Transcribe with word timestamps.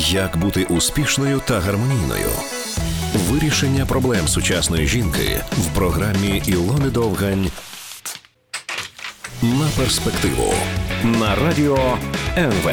Як 0.00 0.36
бути 0.36 0.64
успішною 0.64 1.40
та 1.48 1.60
гармонійною? 1.60 2.28
Вирішення 3.14 3.86
проблем 3.86 4.28
сучасної 4.28 4.86
жінки 4.86 5.40
в 5.52 5.74
програмі 5.74 6.42
Ілони 6.46 6.90
Довгань 6.90 7.50
на 9.42 9.68
перспективу 9.76 10.54
на 11.04 11.34
радіо 11.34 11.98
НВ. 12.36 12.70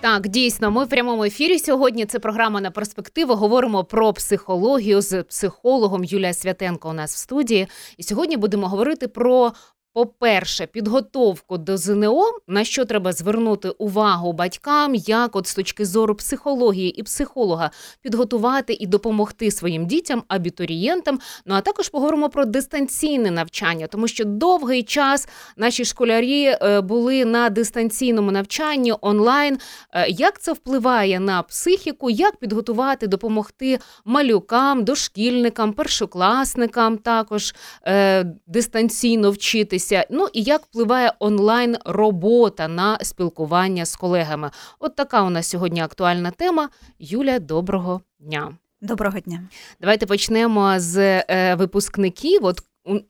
Так, 0.00 0.28
дійсно, 0.28 0.70
ми 0.70 0.84
в 0.84 0.88
прямому 0.88 1.24
ефірі 1.24 1.58
сьогодні. 1.58 2.06
Це 2.06 2.18
програма 2.18 2.60
на 2.60 2.70
перспективу. 2.70 3.34
Говоримо 3.34 3.84
про 3.84 4.12
психологію 4.12 5.00
з 5.00 5.22
психологом 5.22 6.04
Юлія 6.04 6.34
Святенко 6.34 6.90
у 6.90 6.92
нас 6.92 7.14
в 7.14 7.18
студії. 7.18 7.66
І 7.96 8.02
сьогодні 8.02 8.36
будемо 8.36 8.68
говорити 8.68 9.08
про. 9.08 9.52
По-перше, 9.98 10.66
підготовку 10.66 11.58
до 11.58 11.76
ЗНО, 11.76 12.24
на 12.48 12.64
що 12.64 12.84
треба 12.84 13.12
звернути 13.12 13.70
увагу 13.70 14.32
батькам, 14.32 14.94
як 14.94 15.36
от 15.36 15.46
з 15.46 15.54
точки 15.54 15.84
зору 15.84 16.14
психології 16.14 16.90
і 16.90 17.02
психолога 17.02 17.70
підготувати 18.02 18.76
і 18.80 18.86
допомогти 18.86 19.50
своїм 19.50 19.86
дітям, 19.86 20.22
абітурієнтам. 20.28 21.20
Ну 21.46 21.54
а 21.54 21.60
також 21.60 21.88
поговоримо 21.88 22.28
про 22.28 22.44
дистанційне 22.44 23.30
навчання, 23.30 23.86
тому 23.86 24.08
що 24.08 24.24
довгий 24.24 24.82
час 24.82 25.28
наші 25.56 25.84
школярі 25.84 26.44
е, 26.44 26.80
були 26.80 27.24
на 27.24 27.50
дистанційному 27.50 28.30
навчанні 28.30 28.94
онлайн. 29.00 29.58
Е, 29.92 30.08
Як 30.08 30.40
це 30.40 30.52
впливає 30.52 31.20
на 31.20 31.42
психіку, 31.42 32.10
як 32.10 32.36
підготувати, 32.36 33.06
допомогти 33.06 33.78
малюкам, 34.04 34.84
дошкільникам, 34.84 35.72
першокласникам 35.72 36.98
також 36.98 37.54
е, 37.86 38.24
дистанційно 38.46 39.30
вчитися? 39.88 40.06
Ну 40.10 40.28
і 40.32 40.42
як 40.42 40.62
впливає 40.62 41.12
онлайн 41.18 41.76
робота 41.84 42.68
на 42.68 42.98
спілкування 43.02 43.84
з 43.84 43.96
колегами? 43.96 44.50
От 44.78 44.96
така 44.96 45.22
у 45.22 45.30
нас 45.30 45.48
сьогодні 45.48 45.80
актуальна 45.80 46.30
тема. 46.30 46.68
Юля, 46.98 47.38
доброго 47.38 48.00
дня. 48.18 48.56
Доброго 48.80 49.20
дня. 49.20 49.48
Давайте 49.80 50.06
почнемо 50.06 50.74
з 50.80 51.22
е, 51.28 51.54
випускників. 51.54 52.44
От 52.44 52.60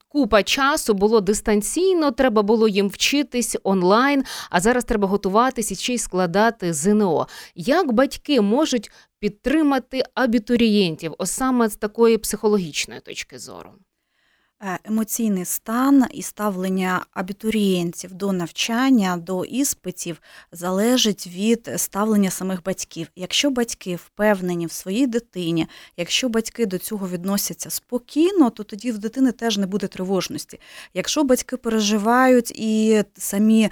купа 0.08 0.42
часу 0.42 0.94
було 0.94 1.20
дистанційно, 1.20 2.10
треба 2.10 2.42
було 2.42 2.68
їм 2.68 2.88
вчитись 2.88 3.56
онлайн, 3.62 4.24
а 4.50 4.60
зараз 4.60 4.84
треба 4.84 5.08
готуватись 5.08 5.70
і 5.72 5.74
ще 5.74 5.94
й 5.94 5.98
складати 5.98 6.72
ЗНО. 6.72 7.26
Як 7.54 7.92
батьки 7.92 8.40
можуть 8.40 8.90
підтримати 9.20 10.02
абітурієнтів, 10.14 11.14
ось 11.18 11.30
саме 11.30 11.68
з 11.68 11.76
такої 11.76 12.18
психологічної 12.18 13.00
точки 13.00 13.38
зору? 13.38 13.70
Е, 14.62 14.78
Емоційний 14.84 15.44
стан 15.44 16.04
і 16.12 16.22
ставлення 16.22 17.04
абітурієнтів 17.14 18.14
до 18.14 18.32
навчання, 18.32 19.16
до 19.16 19.44
іспитів 19.44 20.20
залежить 20.52 21.26
від 21.26 21.70
ставлення 21.76 22.30
самих 22.30 22.62
батьків. 22.64 23.06
Якщо 23.16 23.50
батьки 23.50 23.96
впевнені 23.96 24.66
в 24.66 24.72
своїй 24.72 25.06
дитині, 25.06 25.66
якщо 25.96 26.28
батьки 26.28 26.66
до 26.66 26.78
цього 26.78 27.08
відносяться 27.08 27.70
спокійно, 27.70 28.50
то 28.50 28.62
тоді 28.62 28.92
в 28.92 28.98
дитини 28.98 29.32
теж 29.32 29.58
не 29.58 29.66
буде 29.66 29.86
тривожності. 29.86 30.60
Якщо 30.94 31.24
батьки 31.24 31.56
переживають 31.56 32.50
і 32.50 33.02
самі 33.18 33.70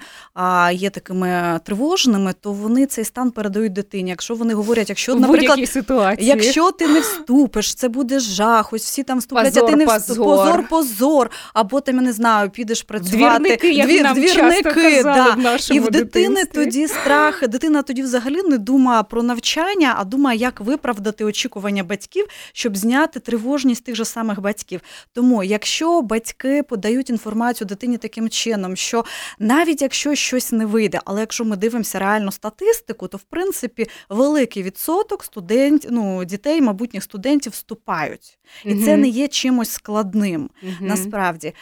є 0.71 0.89
такими 0.89 1.59
тривожними, 1.63 2.33
то 2.41 2.51
вони 2.51 2.85
цей 2.85 3.03
стан 3.03 3.31
передають 3.31 3.73
дитині. 3.73 4.09
Якщо 4.09 4.35
вони 4.35 4.53
говорять, 4.53 4.89
якщо, 4.89 5.15
наприклад, 5.15 5.69
ситуації. 5.69 6.27
Якщо 6.27 6.71
ти 6.71 6.87
не 6.87 6.99
вступиш, 6.99 7.75
це 7.75 7.89
буде 7.89 8.19
жах. 8.19 8.73
Ось 8.73 8.83
всі 8.83 9.03
там 9.03 9.19
вступлять, 9.19 9.57
а 9.57 9.61
ти 9.61 9.75
не 9.75 9.85
позор. 9.85 9.99
вступ. 9.99 10.17
позор, 10.17 10.67
позор. 10.77 11.31
Або 11.53 11.81
ти, 11.81 11.91
я 11.91 12.01
не 12.01 12.13
знаю, 12.13 12.49
підеш 12.49 12.81
працювати. 12.83 13.39
Двірники, 13.39 13.71
як 13.71 13.87
Двір- 13.89 14.03
нам 14.03 14.13
двірники, 14.15 14.63
часто 14.63 14.81
казали 14.81 15.03
да. 15.03 15.33
в 15.33 15.39
нашому 15.39 15.79
І 15.79 15.83
в 15.83 15.89
дитини 15.91 16.27
дитинстві. 16.29 16.63
тоді 16.65 16.87
страх. 16.87 17.47
Дитина 17.47 17.81
тоді 17.81 18.01
взагалі 18.03 18.41
не 18.43 18.57
думає 18.57 19.03
про 19.03 19.23
навчання, 19.23 19.95
а 19.97 20.03
думає, 20.03 20.39
як 20.39 20.61
виправдати 20.61 21.23
очікування 21.25 21.83
батьків, 21.83 22.25
щоб 22.53 22.77
зняти 22.77 23.19
тривожність 23.19 23.83
тих 23.83 23.95
же 23.95 24.05
самих 24.05 24.41
батьків. 24.41 24.81
Тому, 25.13 25.43
якщо 25.43 26.01
батьки 26.01 26.63
подають 26.63 27.09
інформацію 27.09 27.67
дитині 27.67 27.97
таким 27.97 28.29
чином, 28.29 28.75
що 28.75 29.05
навіть 29.39 29.81
якщо 29.81 30.15
щось 30.15 30.51
не 30.51 30.65
вийде, 30.65 30.99
але 31.05 31.19
якщо 31.19 31.45
ми 31.45 31.55
дивимося 31.55 31.99
реальну 31.99 32.31
статистику, 32.31 33.07
то 33.07 33.17
в 33.17 33.23
принципі 33.23 33.87
великий 34.09 34.63
відсоток 34.63 35.23
студентів, 35.23 35.89
ну 35.93 36.25
дітей, 36.25 36.61
майбутніх 36.61 37.03
студентів 37.03 37.51
вступають, 37.51 38.37
і 38.65 38.75
це 38.75 38.97
не 38.97 39.07
є 39.07 39.27
чимось 39.27 39.69
складним. 39.71 40.49
Насправді. 40.79 41.53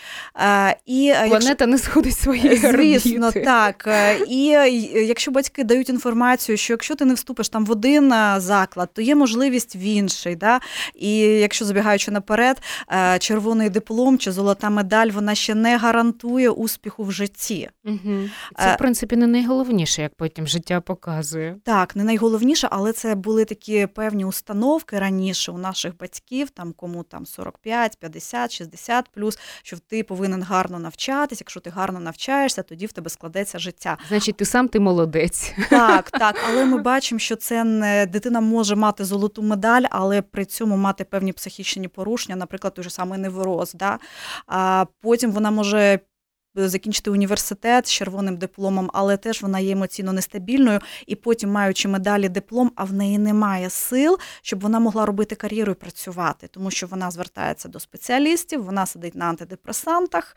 Е, 0.42 0.76
і, 0.86 1.02
е, 1.02 1.08
якщо- 1.08 1.30
Планета 1.30 1.66
не 1.66 1.78
сходить 1.78 2.18
своєї 2.18 2.56
Звісно, 2.58 3.28
орбіти. 3.28 3.46
так. 3.46 3.84
Е, 3.88 4.18
І 4.28 4.50
е, 4.50 4.70
якщо 5.06 5.32
батьки 5.32 5.64
дають 5.64 5.90
інформацію, 5.90 6.58
що 6.58 6.74
якщо 6.74 6.96
ти 6.96 7.06
не 7.06 7.14
вступиш 7.14 7.50
там 7.50 7.66
в 7.66 7.72
один 7.72 8.14
е, 8.14 8.36
заклад, 8.38 8.90
то 8.94 9.02
є 9.02 9.16
можливість 9.16 9.76
в 9.76 9.78
інший. 9.84 10.36
Да? 10.36 10.60
І 10.96 11.18
якщо 11.18 11.66
забігаючи 11.66 12.12
наперед, 12.12 12.62
е, 12.92 13.20
червоний 13.20 13.70
диплом 13.70 14.18
чи 14.18 14.32
золота 14.32 14.70
медаль 14.70 15.08
вона 15.08 15.36
ще 15.36 15.56
не 15.56 15.78
гарантує 15.78 16.50
успіху 16.50 17.04
в 17.04 17.12
житті. 17.12 17.70
Мгм. 17.84 18.32
Це, 18.60 18.72
Е, 18.72 18.76
в 18.76 18.78
принципі, 18.78 19.16
не 19.16 19.28
найголовніше, 19.28 20.02
як 20.02 20.16
потім 20.16 20.48
життя 20.48 20.82
показує. 20.82 21.56
Так, 21.64 21.96
не 21.96 22.04
найголовніше, 22.04 22.68
але 22.72 22.94
це 22.94 23.16
були 23.16 23.46
такі 23.46 23.88
певні 23.88 24.26
установки 24.26 25.00
раніше 25.00 25.52
у 25.52 25.58
наших 25.58 25.98
батьків, 25.98 26.50
там 26.50 26.74
кому 26.74 27.04
там 27.04 27.26
45, 27.26 27.98
50, 28.00 28.52
60 28.52 28.95
плюс, 29.14 29.40
що 29.64 29.78
ти 29.88 30.04
повинен 30.04 30.44
гарно 30.44 30.80
навчатись. 30.80 31.42
Якщо 31.42 31.60
ти 31.60 31.70
гарно 31.70 32.00
навчаєшся, 32.00 32.64
тоді 32.64 32.86
в 32.86 32.92
тебе 32.92 33.10
складеться 33.10 33.60
життя. 33.60 33.98
Значить, 34.08 34.38
ти 34.38 34.46
сам 34.46 34.68
ти 34.68 34.80
молодець. 34.80 35.54
Так, 35.70 36.12
так, 36.20 36.36
але 36.50 36.66
ми 36.66 36.82
бачимо, 36.82 37.20
що 37.20 37.36
це 37.36 37.64
не 37.64 38.06
дитина 38.06 38.42
може 38.42 38.76
мати 38.76 39.06
золоту 39.06 39.42
медаль, 39.42 39.84
але 39.92 40.22
при 40.22 40.46
цьому 40.46 40.78
мати 40.78 41.04
певні 41.04 41.34
психічні 41.34 41.88
порушення, 41.88 42.36
наприклад, 42.36 42.74
той 42.74 42.84
же 42.84 42.90
самий 42.90 43.20
невроз. 43.20 43.74
Да? 43.74 44.00
А 44.48 44.86
потім 45.02 45.32
вона 45.32 45.52
може. 45.52 46.00
Закінчити 46.56 47.10
університет 47.10 47.88
з 47.88 47.92
червоним 47.92 48.38
дипломом, 48.38 48.90
але 48.94 49.18
теж 49.18 49.42
вона 49.42 49.60
є 49.60 49.72
емоційно 49.72 50.14
нестабільною, 50.14 50.80
і 51.08 51.16
потім, 51.16 51.52
маючи 51.52 51.88
медалі 51.88 52.30
диплом, 52.30 52.72
а 52.76 52.84
в 52.84 52.94
неї 52.94 53.18
немає 53.18 53.70
сил, 53.70 54.18
щоб 54.42 54.60
вона 54.60 54.80
могла 54.80 55.06
робити 55.06 55.36
кар'єру 55.36 55.72
і 55.72 55.76
працювати, 55.76 56.48
тому 56.52 56.72
що 56.72 56.88
вона 56.88 57.12
звертається 57.12 57.70
до 57.70 57.80
спеціалістів, 57.80 58.64
вона 58.64 58.86
сидить 58.86 59.16
на 59.16 59.26
антидепресантах, 59.26 60.36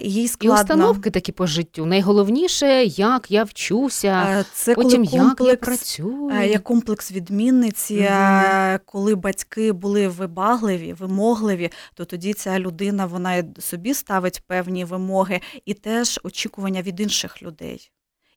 і 0.00 0.12
їй 0.12 0.30
І 0.40 0.48
установки 0.48 1.10
такі 1.10 1.32
по 1.32 1.46
життю. 1.46 1.86
Найголовніше, 1.86 2.84
як 2.84 3.30
я 3.30 3.44
вчуся, 3.44 4.44
Це 4.52 4.74
потім 4.74 4.90
коли 4.90 5.04
як 5.04 5.12
я 5.12 5.20
комплекс 5.20 5.66
працюю. 5.66 6.28
Е, 6.28 6.58
комплекс 6.58 7.12
відмінниці, 7.12 7.94
е, 7.94 8.80
коли 8.86 9.14
батьки 9.14 9.72
були 9.72 10.08
вибагливі, 10.08 10.92
вимогливі, 10.92 11.70
то 11.94 12.04
тоді 12.04 12.34
ця 12.34 12.58
людина 12.58 13.06
вона 13.06 13.44
собі 13.58 13.94
ставить 13.94 14.42
певні 14.46 14.84
вимоги 14.84 15.40
і 15.64 15.74
теж 15.74 16.20
очікування 16.22 16.82
від 16.82 17.00
інших 17.00 17.42
людей. 17.42 17.90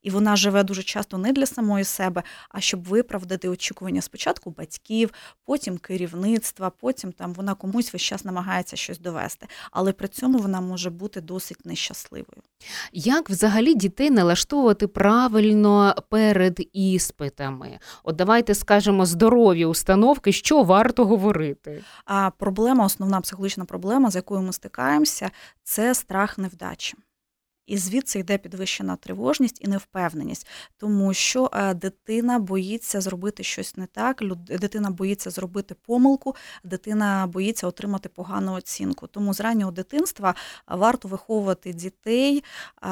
І 0.06 0.10
вона 0.10 0.36
живе 0.36 0.64
дуже 0.64 0.84
часто 0.84 1.18
не 1.18 1.34
для 1.34 1.46
самої 1.46 1.84
себе, 1.84 2.24
а 2.50 2.62
щоб 2.62 2.84
виправдати 2.84 3.50
очікування 3.50 4.02
спочатку 4.02 4.50
батьків, 4.50 5.12
потім 5.46 5.78
керівництва, 5.78 6.70
потім 6.70 7.12
там 7.12 7.34
вона 7.34 7.54
комусь 7.56 7.94
весь 7.94 8.02
час 8.02 8.26
намагається 8.26 8.76
щось 8.76 9.00
довести. 9.00 9.48
Але 9.72 9.94
при 9.94 10.08
цьому 10.08 10.38
вона 10.38 10.62
може 10.62 10.90
бути 10.90 11.22
досить 11.22 11.66
нещасливою. 11.66 12.42
Як 12.94 13.30
взагалі 13.30 13.76
дітей 13.76 14.12
налаштовувати 14.12 14.88
правильно 14.88 15.96
перед 16.10 16.60
іспитами? 16.74 17.80
От 18.04 18.16
давайте 18.16 18.56
скажемо 18.56 19.06
здорові 19.06 19.66
установки, 19.66 20.32
що 20.32 20.64
варто 20.64 21.06
говорити. 21.06 21.84
А 22.06 22.30
проблема, 22.30 22.86
основна 22.86 23.22
психологічна 23.22 23.66
проблема, 23.66 24.12
з 24.12 24.16
якою 24.16 24.42
ми 24.42 24.54
стикаємося, 24.54 25.32
це 25.64 25.96
страх 25.96 26.38
невдачі. 26.38 26.96
І 27.68 27.78
звідси 27.78 28.20
йде 28.20 28.38
підвищена 28.38 28.96
тривожність 28.96 29.58
і 29.62 29.68
невпевненість, 29.68 30.48
тому 30.78 31.14
що 31.14 31.50
е, 31.54 31.74
дитина 31.74 32.40
боїться 32.40 33.02
зробити 33.02 33.44
щось 33.44 33.78
не 33.78 33.86
так, 33.86 34.24
дитина 34.48 34.90
боїться 34.92 35.30
зробити 35.30 35.76
помилку, 35.86 36.36
дитина 36.64 37.28
боїться 37.28 37.68
отримати 37.68 38.10
погану 38.10 38.54
оцінку. 38.54 39.08
Тому 39.08 39.34
з 39.34 39.40
раннього 39.42 39.72
дитинства 39.72 40.36
варто 40.68 41.08
виховувати 41.08 41.74
дітей, 41.74 42.44
е, 42.82 42.88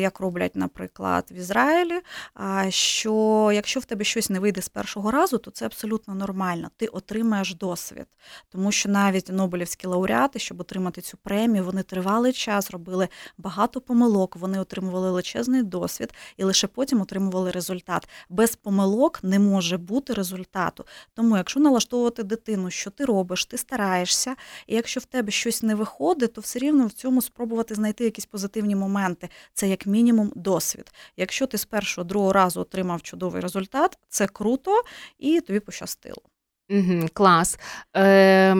як 0.00 0.20
роблять, 0.20 0.56
наприклад, 0.56 1.28
в 1.30 1.34
Ізраїлі. 1.34 2.00
е, 2.40 2.70
Що 2.70 3.50
якщо 3.54 3.80
в 3.80 3.84
тебе 3.84 4.04
щось 4.04 4.30
не 4.30 4.40
вийде 4.40 4.62
з 4.62 4.68
першого 4.68 5.10
разу, 5.10 5.38
то 5.38 5.50
це 5.50 5.66
абсолютно 5.66 6.14
нормально. 6.14 6.70
Ти 6.76 6.86
отримаєш 6.86 7.54
досвід, 7.54 8.06
тому 8.48 8.72
що 8.72 8.88
навіть 8.88 9.28
Нобелівські 9.32 9.86
лауреати, 9.86 10.38
щоб 10.38 10.60
отримати 10.60 11.00
цю 11.00 11.16
премію, 11.16 11.64
вони 11.64 11.82
тривалий 11.82 12.32
час 12.32 12.70
робили 12.70 13.08
багато 13.38 13.80
помилок. 13.80 13.99
Помилок 14.00 14.36
вони 14.36 14.60
отримували 14.60 15.10
величезний 15.10 15.62
досвід 15.62 16.14
і 16.36 16.44
лише 16.44 16.66
потім 16.66 17.00
отримували 17.00 17.50
результат. 17.50 18.08
Без 18.28 18.56
помилок 18.56 19.20
не 19.22 19.38
може 19.38 19.76
бути 19.76 20.12
результату. 20.12 20.84
Тому, 21.14 21.36
якщо 21.36 21.60
налаштовувати 21.60 22.22
дитину, 22.22 22.70
що 22.70 22.90
ти 22.90 23.04
робиш, 23.04 23.44
ти 23.44 23.58
стараєшся, 23.58 24.36
і 24.66 24.74
якщо 24.74 25.00
в 25.00 25.04
тебе 25.04 25.30
щось 25.30 25.62
не 25.62 25.74
виходить, 25.74 26.32
то 26.32 26.40
все 26.40 26.58
рівно 26.58 26.86
в 26.86 26.92
цьому 26.92 27.22
спробувати 27.22 27.74
знайти 27.74 28.04
якісь 28.04 28.26
позитивні 28.26 28.76
моменти. 28.76 29.28
Це 29.54 29.68
як 29.68 29.86
мінімум 29.86 30.32
досвід. 30.36 30.92
Якщо 31.16 31.46
ти 31.46 31.58
з 31.58 31.64
першого 31.64 32.04
другого 32.04 32.32
разу 32.32 32.60
отримав 32.60 33.02
чудовий 33.02 33.42
результат, 33.42 33.98
це 34.08 34.26
круто 34.26 34.82
і 35.18 35.40
тобі 35.40 35.60
пощастило. 35.60 36.29
Угу, 36.70 37.06
клас. 37.12 37.58
Е, 37.96 38.54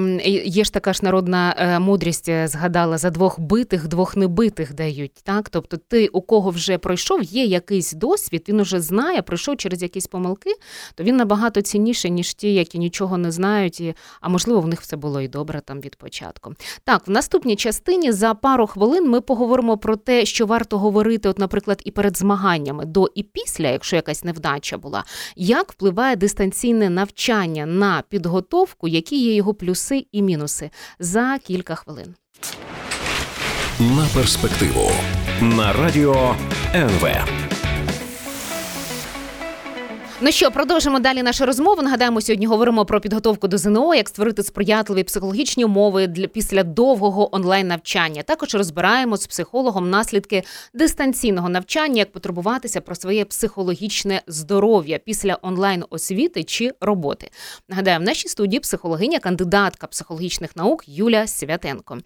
є 0.45 0.65
ж 0.65 0.73
така 0.73 0.93
ж 0.93 1.01
народна 1.03 1.55
е, 1.59 1.79
мудрість, 1.79 2.29
е, 2.29 2.49
згадала, 2.49 2.99
за 2.99 3.11
двох 3.11 3.41
битих, 3.41 3.89
двох 3.89 4.17
небитих 4.17 4.75
дають. 4.75 5.15
Так? 5.23 5.49
Тобто, 5.49 5.77
ти, 5.77 6.07
у 6.07 6.21
кого 6.21 6.51
вже 6.51 6.79
пройшов, 6.79 7.23
є 7.23 7.45
якийсь 7.45 7.93
досвід, 7.93 8.45
він 8.49 8.61
уже 8.61 8.81
знає, 8.81 9.23
пройшов 9.23 9.57
через 9.57 9.83
якісь 9.83 10.07
помилки, 10.07 10.51
то 10.95 11.05
він 11.05 11.17
набагато 11.17 11.63
цінніший, 11.63 12.11
ніж 12.11 12.35
ті, 12.35 12.55
які 12.55 12.79
нічого 12.79 13.19
не 13.19 13.31
знають, 13.31 13.81
і, 13.81 13.95
а 14.21 14.29
можливо, 14.29 14.61
в 14.61 14.69
них 14.69 14.81
все 14.81 14.97
було 14.97 15.21
і 15.21 15.29
добре 15.29 15.61
там 15.61 15.81
від 15.81 15.97
початку. 15.97 16.55
Так, 16.85 17.09
в 17.09 17.11
наступній 17.11 17.57
частині 17.57 18.13
за 18.13 18.35
пару 18.35 18.67
хвилин 18.67 19.11
ми 19.11 19.21
поговоримо 19.21 19.79
про 19.79 19.97
те, 19.97 20.25
що 20.25 20.47
варто 20.47 20.79
говорити, 20.79 21.29
от, 21.29 21.39
наприклад, 21.39 21.83
і 21.85 21.91
перед 21.91 22.17
змаганнями 22.17 22.85
до 22.85 23.09
і 23.15 23.23
після, 23.23 23.69
якщо 23.69 23.97
якась 23.97 24.25
невдача 24.25 24.79
була, 24.79 25.05
як 25.37 25.73
впливає 25.73 26.17
дистанційне 26.17 26.91
навчання 26.91 27.67
на 27.67 28.00
підготовку, 28.03 28.89
які 28.89 29.25
є 29.25 29.35
його 29.35 29.55
плюси 29.55 30.07
і 30.13 30.23
мінуси 30.23 30.71
за 30.99 31.39
кілька 31.39 31.75
хвилин. 31.75 32.15
На 33.81 34.07
перспективу 34.15 34.91
на 35.41 35.73
радіо 35.73 36.35
НВ. 36.75 37.09
Ну 40.23 40.33
що, 40.33 40.51
продовжимо 40.51 41.01
далі 41.01 41.23
нашу 41.23 41.47
розмову. 41.47 41.83
Нагадаємо, 41.83 42.21
сьогодні 42.21 42.47
говоримо 42.47 42.85
про 42.85 43.01
підготовку 43.01 43.49
до 43.49 43.59
ЗНО, 43.59 43.95
як 43.95 44.09
створити 44.09 44.43
сприятливі 44.43 45.05
психологічні 45.05 45.65
умови 45.65 46.07
для 46.07 46.27
після 46.27 46.63
довгого 46.63 47.37
онлайн 47.37 47.69
навчання. 47.69 48.23
Також 48.23 48.55
розбираємо 48.55 49.17
з 49.17 49.27
психологом 49.27 49.91
наслідки 49.91 50.43
дистанційного 50.75 51.49
навчання, 51.49 51.99
як 51.99 52.13
потурбуватися 52.13 52.81
про 52.81 52.95
своє 52.95 53.25
психологічне 53.25 54.23
здоров'я 54.27 54.99
після 54.99 55.39
онлайн 55.43 55.85
освіти 55.91 56.45
чи 56.45 56.73
роботи. 56.81 57.31
Нагадаю, 57.69 57.99
в 57.99 58.03
нашій 58.03 58.29
студії 58.29 58.61
психологиня, 58.61 59.19
кандидатка 59.19 59.87
психологічних 59.87 60.57
наук 60.57 60.85
Юля 60.87 61.27
Святенко. 61.27 61.99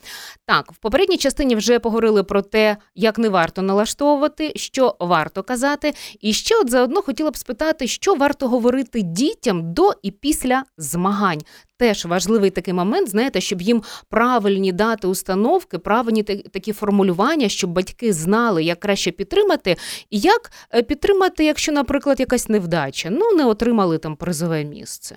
Так, 0.47 0.73
в 0.73 0.77
попередній 0.77 1.19
частині 1.19 1.57
вже 1.57 1.79
поговорили 1.79 2.25
про 2.25 2.43
те, 2.43 2.77
як 2.95 3.19
не 3.19 3.29
варто 3.29 3.63
налаштовувати, 3.63 4.53
що 4.57 4.97
варто 5.01 5.43
казати. 5.43 5.95
І 6.21 6.33
ще 6.33 6.61
от 6.61 6.71
заодно 6.71 7.03
хотіла 7.03 7.31
б 7.31 7.37
спитати, 7.37 7.87
що 8.05 8.15
варто 8.15 8.49
говорити 8.49 9.03
дітям 9.03 9.73
до 9.73 9.93
і 10.03 10.11
після 10.11 10.65
змагань. 10.79 11.41
Теж 11.77 12.05
важливий 12.05 12.51
такий 12.51 12.75
момент, 12.75 13.09
знаєте, 13.09 13.41
щоб 13.41 13.63
їм 13.63 13.83
правильні 14.09 14.73
дати 14.73 15.07
установки, 15.07 15.79
правильні 15.79 16.23
такі 16.23 16.73
формулювання, 16.73 17.49
щоб 17.49 17.71
батьки 17.71 18.13
знали, 18.13 18.65
як 18.65 18.81
краще 18.81 19.11
підтримати, 19.11 19.77
і 20.11 20.19
як 20.19 20.53
е, 20.75 20.83
підтримати, 20.83 21.45
якщо, 21.45 21.73
наприклад, 21.73 22.21
якась 22.21 22.49
невдача, 22.49 23.11
ну 23.11 23.33
не 23.37 23.45
отримали 23.45 23.99
там 23.99 24.17
призове 24.17 24.65
місце. 24.65 25.17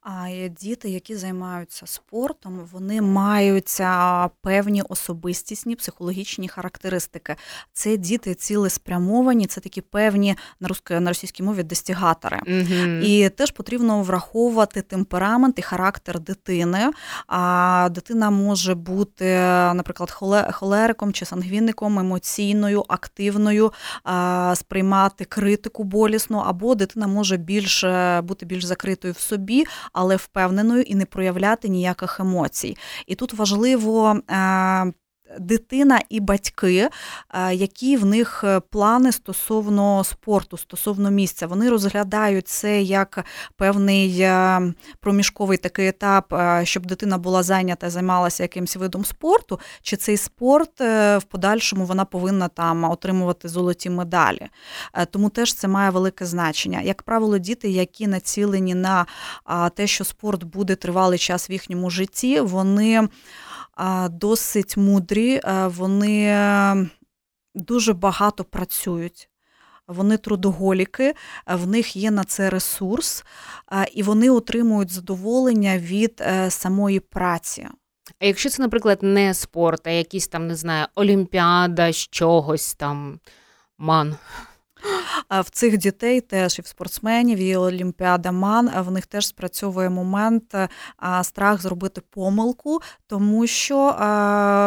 А 0.00 0.48
діти, 0.60 0.90
які 0.90 1.16
займаються 1.16 1.86
спортом, 1.86 2.68
вони 2.72 3.02
мають 3.02 3.80
певні 4.40 4.82
особистісні 4.82 5.76
психологічні 5.76 6.48
характеристики. 6.48 7.36
Це 7.72 7.96
діти 7.96 8.34
цілеспрямовані, 8.34 9.46
це 9.46 9.60
такі 9.60 9.80
певні 9.80 10.36
на 10.90 11.08
російській 11.08 11.42
мові 11.42 11.62
дестігатори. 11.62 12.40
Угу. 12.46 12.90
І 13.02 13.28
теж 13.28 13.50
потрібно 13.50 14.02
враховувати 14.02 14.82
темперамент 14.82 15.58
і 15.58 15.62
характер 15.62 16.20
дитини. 16.20 16.90
А 17.26 17.88
дитина 17.90 18.30
може 18.30 18.74
бути, 18.74 19.24
наприклад, 19.74 20.10
холериком 20.50 21.12
чи 21.12 21.24
сангвіником, 21.24 21.98
емоційною, 21.98 22.84
активною, 22.88 23.72
сприймати 24.54 25.24
критику 25.24 25.84
болісну, 25.84 26.38
або 26.38 26.74
дитина 26.74 27.06
може 27.06 27.36
більш 27.36 27.84
бути 28.22 28.46
більш 28.46 28.64
закритою 28.64 29.14
в 29.14 29.18
собі 29.18 29.64
але 29.92 30.16
впевненою 30.16 30.82
і 30.82 30.94
не 30.94 31.04
проявляти 31.04 31.68
ніяких 31.68 32.20
емоцій. 32.20 32.76
І 33.06 33.14
тут 33.14 33.34
важливо. 33.34 34.20
Е, 34.30 34.92
дитина 35.38 36.00
і 36.08 36.20
батьки, 36.20 36.88
е, 37.34 37.54
які 37.54 37.96
в 37.96 38.06
них 38.06 38.44
е, 38.44 38.60
плани 38.60 39.12
стосовно 39.12 40.04
спорту, 40.04 40.56
стосовно 40.56 41.10
місця, 41.10 41.46
вони 41.46 41.70
розглядають 41.70 42.48
це 42.48 42.82
як 42.82 43.24
певний 43.56 44.28
проміжковий 45.00 45.58
такий 45.58 45.88
етап, 45.88 46.34
щоб 46.62 46.86
дитина 46.86 47.18
була 47.18 47.42
зайнята, 47.42 47.90
займалася 47.90 48.42
якимось 48.42 48.76
видом 48.76 49.04
спорту, 49.04 49.60
чи 49.82 49.96
цей 49.96 50.16
спорт 50.16 50.80
в 50.80 51.22
подальшому 51.28 51.84
вона 51.84 52.04
повинна 52.04 52.48
там 52.48 52.84
отримувати 52.84 53.48
золоті 53.48 53.90
медалі. 53.90 54.48
Тому 55.10 55.30
теж 55.30 55.54
це 55.54 55.68
має 55.68 55.90
велике 55.90 56.26
значення. 56.26 56.80
Як 56.80 57.02
правило, 57.02 57.38
діти, 57.38 57.70
які 57.70 58.06
націлені 58.06 58.74
на 58.74 59.06
те, 59.74 59.86
що 59.86 60.04
спорт 60.04 60.44
буде 60.44 60.74
тривалий 60.74 61.18
час 61.18 61.50
в 61.50 61.52
їхньому 61.52 61.90
житті, 61.90 62.40
вони 62.40 63.08
досить 64.10 64.76
мудрі, 64.76 65.40
вони 65.66 66.34
дуже 67.54 67.92
багато 67.92 68.44
працюють. 68.44 69.28
Вони 69.86 70.16
трудоголіки, 70.16 71.14
в 71.46 71.66
них 71.66 71.96
є 71.96 72.10
на 72.10 72.24
це 72.24 72.50
ресурс, 72.50 73.24
і 73.92 74.02
вони 74.02 74.30
отримують 74.30 74.90
задоволення 74.90 75.78
від 75.78 76.20
е, 76.20 76.50
самої 76.50 77.00
праці. 77.00 77.68
А 78.20 78.26
якщо 78.26 78.50
це, 78.50 78.62
наприклад, 78.62 78.98
не 79.02 79.34
спорт, 79.34 79.86
а 79.86 79.90
якісь 79.90 80.28
там, 80.28 80.46
не 80.46 80.56
знаю, 80.56 80.86
олімпіада 80.94 81.92
з 81.92 81.96
чогось 81.96 82.74
там 82.74 83.20
ман. 83.78 84.16
В 85.30 85.50
цих 85.50 85.76
дітей 85.76 86.20
теж 86.20 86.58
і 86.58 86.62
в 86.62 86.66
спортсменів, 86.66 87.38
і 87.38 87.56
Олімпіада 87.56 88.32
Ман 88.32 88.70
в 88.78 88.90
них 88.90 89.06
теж 89.06 89.26
спрацьовує 89.26 89.90
момент 89.90 90.54
страх 91.22 91.62
зробити 91.62 92.00
помилку, 92.10 92.80
тому 93.06 93.46
що 93.46 93.76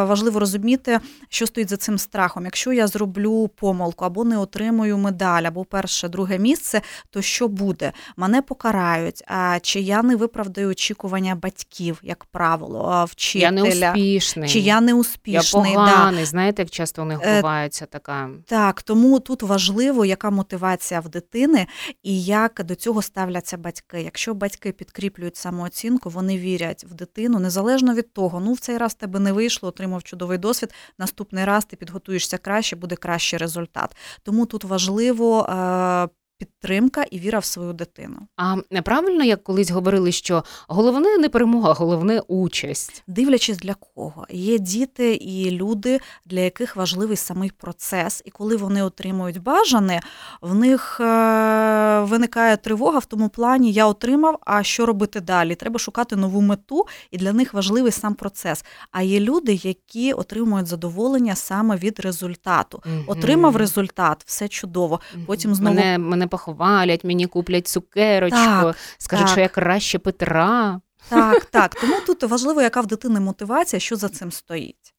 важливо 0.09 0.39
розуміти, 0.39 0.99
що 1.29 1.47
стоїть 1.47 1.69
за 1.69 1.77
цим 1.77 1.97
страхом. 1.97 2.45
Якщо 2.45 2.73
я 2.73 2.87
зроблю 2.87 3.47
помилку 3.47 4.05
або 4.05 4.23
не 4.23 4.37
отримую 4.37 4.97
медаль, 4.97 5.43
або 5.43 5.65
перше, 5.65 6.09
друге 6.09 6.39
місце, 6.39 6.81
то 7.09 7.21
що 7.21 7.47
буде? 7.47 7.91
Мене 8.17 8.41
покарають. 8.41 9.23
А 9.27 9.59
чи 9.61 9.79
я 9.79 10.03
не 10.03 10.15
виправдаю 10.15 10.69
очікування 10.69 11.35
батьків, 11.35 11.99
як 12.03 12.25
правило, 12.25 13.05
вчителя? 13.09 13.45
Я 13.45 13.51
не 13.51 13.63
успішний. 13.63 14.49
Чи 14.49 14.59
я 14.59 14.81
не 14.81 14.93
успішний? 14.93 15.71
Я 15.71 15.77
поганий, 15.77 16.19
да. 16.19 16.25
знаєте, 16.25 16.61
як 16.61 16.71
часто 16.71 17.01
у 17.01 17.05
них 17.05 17.19
е, 17.23 17.35
бувається 17.35 17.85
така. 17.85 18.29
Так, 18.45 18.81
тому 18.81 19.19
тут 19.19 19.43
важливо, 19.43 20.00
яка 20.06 20.30
мотивація 20.30 21.00
в 21.00 21.09
дитини 21.09 21.68
і 22.03 22.23
як 22.23 22.64
до 22.64 22.75
цього 22.75 23.02
ставляться 23.02 23.57
батьки. 23.57 24.02
Якщо 24.02 24.33
батьки 24.33 24.71
підкріплюють 24.71 25.35
самооцінку, 25.35 26.09
вони 26.09 26.37
вірять 26.37 26.85
в 26.90 26.94
дитину 26.94 27.40
незалежно 27.40 27.94
від 27.94 28.14
того, 28.14 28.40
ну 28.40 28.54
в 28.54 28.59
цей 28.59 28.78
раз 28.78 28.94
тебе 28.95 29.19
не 29.19 29.31
вийшло, 29.31 29.69
отримав 29.69 30.04
чудовий 30.04 30.37
досвід. 30.37 30.73
Наступний 30.97 31.45
раз 31.45 31.66
ти 31.66 31.75
підготуєшся 31.75 32.37
краще, 32.37 32.75
буде 32.75 32.95
кращий 32.95 33.40
результат. 33.40 33.95
Тому 34.23 34.45
тут 34.45 34.64
важливо 34.64 35.44
е, 35.44 36.20
підтримка 36.42 37.04
і 37.12 37.19
віра 37.19 37.40
в 37.40 37.45
свою 37.45 37.74
дитину. 37.74 38.16
А 38.38 38.56
неправильно, 38.71 39.24
як 39.24 39.44
колись 39.44 39.71
говорили, 39.71 40.12
що 40.12 40.44
головне 40.68 41.18
не 41.18 41.30
перемога, 41.30 41.74
головне 41.74 42.21
участь. 42.28 43.04
Дивлячись 43.07 43.57
для 43.57 43.74
кого 43.74 44.26
є 44.30 44.60
діти 44.60 45.16
і 45.16 45.52
люди, 45.52 46.00
для 46.26 46.40
яких 46.40 46.76
важливий 46.76 47.18
самий 47.18 47.52
процес, 47.57 48.21
і 48.26 48.31
коли 48.31 48.56
вони 48.56 48.83
отримують 48.83 49.42
бажане, 49.42 50.02
в 50.42 50.56
них 50.56 51.00
е, 51.00 52.00
виникає 52.00 52.57
тривога 52.57 53.00
в 53.00 53.06
тому 53.06 53.30
плані 53.30 53.71
Я 53.71 53.86
отримав, 53.88 54.40
а 54.45 54.64
що 54.64 54.86
робити 54.86 55.21
далі? 55.21 55.56
Треба 55.56 55.80
шукати 55.80 56.16
нову 56.16 56.42
мету, 56.42 56.86
і 57.12 57.18
для 57.18 57.33
них 57.33 57.54
важливий 57.54 57.92
сам 57.92 58.14
процес. 58.14 58.66
А 58.92 59.02
є 59.02 59.19
люди, 59.19 59.54
які 59.54 60.14
отримують 60.14 60.68
задоволення 60.68 61.36
саме 61.36 61.76
від 61.76 62.00
результату. 62.00 62.83
Отримав 63.07 63.56
результат, 63.56 64.24
все 64.26 64.48
чудово. 64.48 65.00
Потім 65.26 65.56
знову 65.56 65.76
мене, 65.76 65.98
мене 65.98 66.28
похвалять, 66.31 67.04
мені 67.04 67.28
куплять 67.28 67.68
цукерочку, 67.68 68.38
так, 68.38 68.76
скажуть, 68.97 69.26
так. 69.26 69.31
що 69.31 69.42
я 69.42 69.47
краще 69.47 70.00
Петра. 70.00 70.81
Так, 71.09 71.45
так. 71.45 71.76
Тому 71.76 71.95
тут 72.06 72.23
важливо, 72.23 72.61
яка 72.61 72.81
в 72.81 72.88
дитини 72.88 73.19
мотивація, 73.19 73.80
що 73.80 73.95
за 73.95 74.09
цим 74.09 74.31
стоїть. 74.31 74.91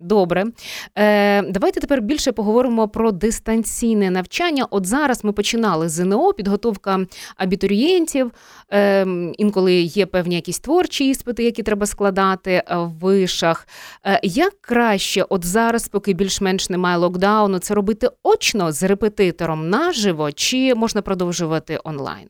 Добре. 0.00 0.44
Е, 0.98 1.42
Давайте 1.42 1.80
тепер 1.80 2.00
більше 2.00 2.32
поговоримо 2.32 2.88
про 2.88 3.12
дистанційне 3.12 4.10
навчання. 4.10 4.66
От 4.70 4.86
зараз 4.86 5.24
ми 5.24 5.32
починали 5.32 5.88
ЗНО, 5.88 6.32
підготовка 6.32 7.06
абітурієнтів. 7.36 8.30
Е, 8.72 9.06
Інколи 9.38 9.74
є 9.74 10.06
певні 10.06 10.34
якісь 10.34 10.58
творчі 10.58 11.08
іспити, 11.08 11.44
які 11.44 11.62
треба 11.62 11.86
складати 11.86 12.50
е, 12.52 12.76
в 12.76 12.90
вишах. 12.90 13.68
Е, 14.06 14.20
Як 14.22 14.60
краще, 14.60 15.24
от 15.28 15.44
зараз, 15.44 15.88
поки 15.88 16.12
більш-менш 16.12 16.70
немає 16.70 16.96
локдауну, 16.96 17.58
це 17.58 17.74
робити 17.74 18.08
очно 18.22 18.72
з 18.72 18.82
репетитором 18.82 19.70
наживо, 19.70 20.32
чи 20.32 20.74
можна 20.74 21.02
продовжувати 21.02 21.78
онлайн? 21.84 22.28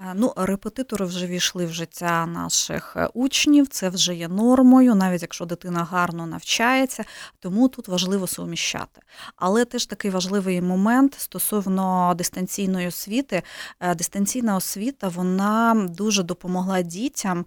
Е, 0.00 0.12
ну, 0.14 0.32
репетитори 0.36 1.06
вже 1.06 1.26
війшли 1.26 1.66
в 1.66 1.72
життя 1.72 2.26
наших 2.26 2.96
е, 2.96 3.08
учнів, 3.14 3.68
це 3.68 3.88
вже 3.88 4.14
є 4.14 4.28
нормою, 4.28 4.94
навіть 4.94 5.22
якщо 5.22 5.44
дитина 5.44 5.84
гарно 5.84 6.26
навчається, 6.26 7.04
тому 7.38 7.68
тут 7.68 7.88
важливо 7.88 8.26
суміщати. 8.26 9.00
Але 9.36 9.64
теж 9.64 9.86
такий 9.86 10.10
важливий 10.10 10.62
момент 10.62 11.14
стосовно 11.18 12.14
дистанційної 12.16 12.88
освіти. 12.88 13.42
Е, 13.80 13.94
дистанційна 13.94 14.56
освіта 14.56 15.08
вона 15.08 15.86
дуже 15.90 16.22
допомогла 16.22 16.82
дітям, 16.82 17.46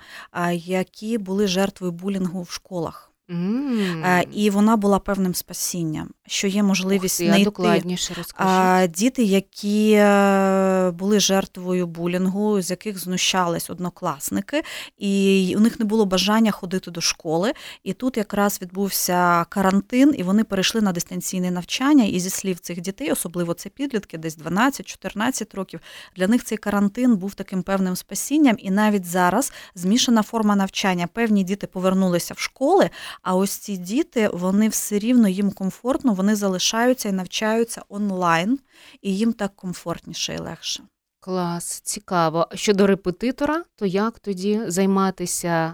які 0.54 1.18
були 1.18 1.48
жертвою 1.48 1.92
булінгу 1.92 2.42
в 2.42 2.52
школах. 2.52 3.14
Mm. 3.30 4.28
І 4.32 4.50
вона 4.50 4.78
була 4.78 5.00
певним 5.00 5.36
спасінням, 5.36 6.10
що 6.28 6.48
є 6.48 6.64
можливість 6.64 7.18
знайти 7.18 7.44
докладніше 7.44 8.14
розкажіть. 8.14 8.92
діти, 8.92 9.24
які 9.24 9.92
е, 9.92 10.92
були 10.92 11.20
жертвою 11.20 11.88
булінгу, 11.88 12.62
з 12.62 12.70
яких 12.70 13.00
знущались 13.00 13.70
однокласники, 13.70 14.64
і 14.98 15.54
у 15.58 15.60
них 15.60 15.80
не 15.80 15.86
було 15.86 16.06
бажання 16.06 16.52
ходити 16.52 16.92
до 16.92 17.02
школи. 17.02 17.54
І 17.84 17.94
тут 17.94 18.18
якраз 18.18 18.62
відбувся 18.62 19.46
карантин, 19.50 20.14
і 20.18 20.24
вони 20.24 20.44
перейшли 20.44 20.82
на 20.82 20.92
дистанційне 20.92 21.52
навчання. 21.52 22.04
І 22.04 22.20
зі 22.20 22.30
слів 22.30 22.60
цих 22.60 22.82
дітей, 22.82 23.12
особливо 23.12 23.54
це 23.54 23.70
підлітки, 23.70 24.18
десь 24.18 24.38
12-14 24.38 25.56
років. 25.56 25.80
Для 26.16 26.28
них 26.28 26.44
цей 26.44 26.58
карантин 26.58 27.16
був 27.16 27.34
таким 27.36 27.64
певним 27.64 27.96
спасінням. 27.96 28.56
І 28.60 28.72
навіть 28.72 29.06
зараз 29.06 29.54
змішана 29.76 30.24
форма 30.24 30.56
навчання. 30.56 31.08
Певні 31.14 31.44
діти 31.44 31.68
повернулися 31.68 32.34
в 32.34 32.40
школи. 32.40 32.90
А 33.22 33.36
ось 33.36 33.58
ці 33.58 33.78
діти, 33.78 34.30
вони 34.34 34.70
все 34.70 35.00
рівно 35.00 35.28
їм 35.28 35.52
комфортно, 35.52 36.13
вони 36.14 36.36
залишаються 36.36 37.10
і 37.10 37.12
навчаються 37.12 37.82
онлайн, 37.90 38.60
і 39.02 39.18
їм 39.18 39.34
так 39.34 39.56
комфортніше 39.56 40.34
і 40.34 40.38
легше. 40.38 40.84
Клас, 41.20 41.80
цікаво. 41.80 42.48
Щодо 42.54 42.88
репетитора, 42.88 43.64
то 43.76 43.86
як 43.86 44.20
тоді 44.20 44.62
займатися, 44.68 45.74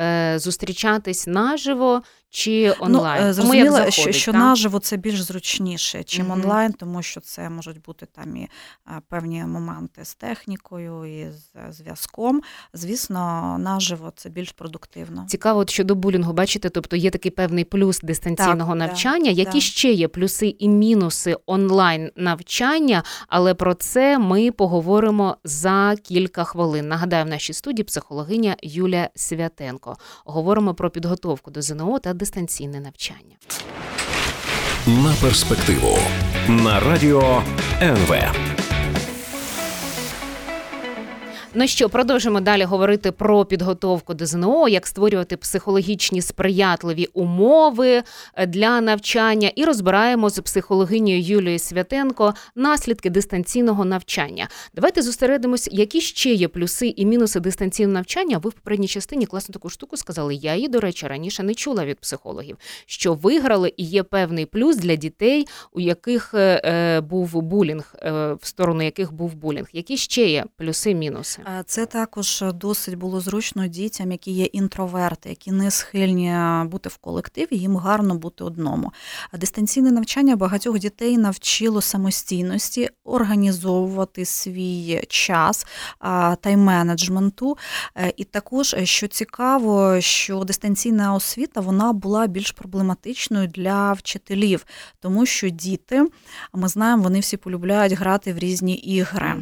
е, 0.00 0.38
зустрічатись 0.38 1.26
наживо 1.26 2.02
чи 2.30 2.74
онлайн? 2.80 3.22
Ну, 3.26 3.42
Кому 3.42 3.54
як 3.54 3.66
зрозуміло, 3.66 3.76
заходить, 3.76 3.94
що, 3.94 4.12
що 4.12 4.32
наживо 4.32 4.78
це 4.78 4.96
більш 4.96 5.22
зручніше, 5.22 6.02
чим 6.02 6.26
Мгм. 6.26 6.40
онлайн, 6.40 6.72
тому 6.72 7.02
що 7.02 7.20
це 7.20 7.50
можуть 7.50 7.82
бути 7.82 8.06
там 8.06 8.36
і 8.36 8.48
певні 9.08 9.44
моменти 9.44 10.04
з 10.04 10.14
технікою 10.14 11.04
і 11.04 11.30
з 11.30 11.56
е, 11.56 11.72
зв'язком. 11.72 12.42
Звісно, 12.74 13.56
наживо 13.60 14.12
це 14.16 14.28
більш 14.28 14.52
продуктивно. 14.52 15.24
Цікаво, 15.28 15.60
от 15.60 15.70
щодо 15.70 15.94
булінгу, 15.94 16.32
бачите, 16.32 16.68
тобто 16.68 16.96
є 16.96 17.10
такий 17.10 17.30
певний 17.30 17.64
плюс 17.64 18.00
дистанційного 18.00 18.72
Так, 18.72 18.78
да, 18.78 18.86
навчання. 18.86 19.30
Які 19.30 19.58
да. 19.58 19.60
ще 19.60 19.92
є 19.92 20.08
плюси 20.08 20.56
і 20.58 20.68
мінуси 20.68 21.36
онлайн 21.46 22.10
навчання? 22.16 23.02
Але 23.28 23.54
про 23.54 23.74
це 23.74 24.18
ми 24.18 24.50
поговоримо 24.50 25.36
за 25.44 25.96
кілька 26.02 26.44
хвилин. 26.44 26.88
Нагадаю, 26.88 27.24
в 27.24 27.28
нашій 27.28 27.52
студії 27.52 27.84
психологиня 27.84 28.56
Юлія 28.62 29.10
Святенко. 29.14 29.96
Говоримо 30.24 30.74
про 30.74 30.90
підготовку 30.90 31.50
до 31.50 31.62
ЗНО 31.62 31.98
та 31.98 32.14
дистанційне 32.20 32.80
навчання. 32.80 33.36
На 34.86 35.14
перспективу 35.20 35.98
на 36.48 36.80
радіо 36.80 37.42
НВ. 37.82 38.14
Ну 41.54 41.66
що, 41.66 41.88
продовжимо 41.88 42.40
далі 42.40 42.64
говорити 42.64 43.12
про 43.12 43.44
підготовку 43.44 44.14
до 44.14 44.26
ЗНО, 44.26 44.68
як 44.68 44.86
створювати 44.86 45.36
психологічні 45.36 46.22
сприятливі 46.22 47.08
умови 47.14 48.02
е, 48.34 48.46
для 48.46 48.80
навчання, 48.80 49.50
і 49.56 49.64
розбираємо 49.64 50.30
з 50.30 50.40
психологинею 50.40 51.20
Юлією 51.20 51.58
Святенко 51.58 52.34
наслідки 52.54 53.10
дистанційного 53.10 53.84
навчання. 53.84 54.48
Давайте 54.74 55.02
зосередимось, 55.02 55.68
які 55.72 56.00
ще 56.00 56.32
є 56.32 56.48
плюси 56.48 56.94
і 56.96 57.06
мінуси 57.06 57.40
дистанційного 57.40 57.94
навчання. 57.94 58.38
Ви 58.38 58.50
в 58.50 58.52
попередній 58.52 58.88
частині 58.88 59.26
класну 59.26 59.52
таку 59.52 59.68
штуку 59.68 59.96
сказали. 59.96 60.34
Я 60.34 60.54
її, 60.54 60.68
до 60.68 60.80
речі, 60.80 61.06
раніше 61.06 61.42
не 61.42 61.54
чула 61.54 61.84
від 61.84 61.98
психологів, 61.98 62.56
що 62.86 63.14
виграли 63.14 63.72
і 63.76 63.84
є 63.84 64.02
певний 64.02 64.46
плюс 64.46 64.76
для 64.76 64.96
дітей, 64.96 65.46
у 65.72 65.80
яких 65.80 66.34
е, 66.34 66.62
е, 66.64 67.00
був 67.00 67.42
булінг, 67.42 67.94
е, 68.02 68.32
в 68.32 68.46
сторону 68.46 68.82
яких 68.82 69.12
був 69.12 69.34
булінг. 69.34 69.68
Які 69.72 69.96
ще 69.96 70.26
є 70.26 70.44
плюси, 70.56 70.94
мінуси? 70.94 71.39
Е, 71.46 71.62
Це 71.66 71.86
також 71.86 72.44
досить 72.54 72.94
було 72.94 73.20
зручно 73.20 73.66
дітям, 73.66 74.12
які 74.12 74.30
є 74.30 74.44
інтроверти, 74.44 75.28
які 75.28 75.52
не 75.52 75.70
схильні 75.70 76.36
бути 76.64 76.88
в 76.88 76.96
колективі, 76.96 77.56
їм 77.56 77.76
гарно 77.76 78.14
бути 78.14 78.44
одному. 78.44 78.92
Дистанційне 79.32 79.90
навчання 79.90 80.36
багатьох 80.36 80.78
дітей 80.78 81.18
навчило 81.18 81.80
самостійності 81.80 82.88
організовувати 83.04 84.24
свій 84.24 85.02
час 85.08 85.66
а, 85.98 86.36
тайм-менеджменту. 86.42 87.56
Е, 87.96 88.12
І 88.16 88.24
також, 88.24 88.74
е, 88.74 88.86
що 88.86 89.08
цікаво, 89.08 90.00
що 90.00 90.44
дистанційна 90.44 91.14
освіта 91.14 91.60
вона 91.60 91.92
була 91.92 92.26
більш 92.26 92.50
проблематичною 92.50 93.48
для 93.48 93.92
вчителів, 93.92 94.66
тому 95.00 95.26
що 95.26 95.48
діти, 95.48 96.06
ми 96.52 96.68
знаємо, 96.68 97.02
вони 97.02 97.20
всі 97.20 97.36
полюбляють 97.36 97.92
грати 97.92 98.32
в 98.32 98.38
різні 98.38 98.74
ігри. 98.74 99.34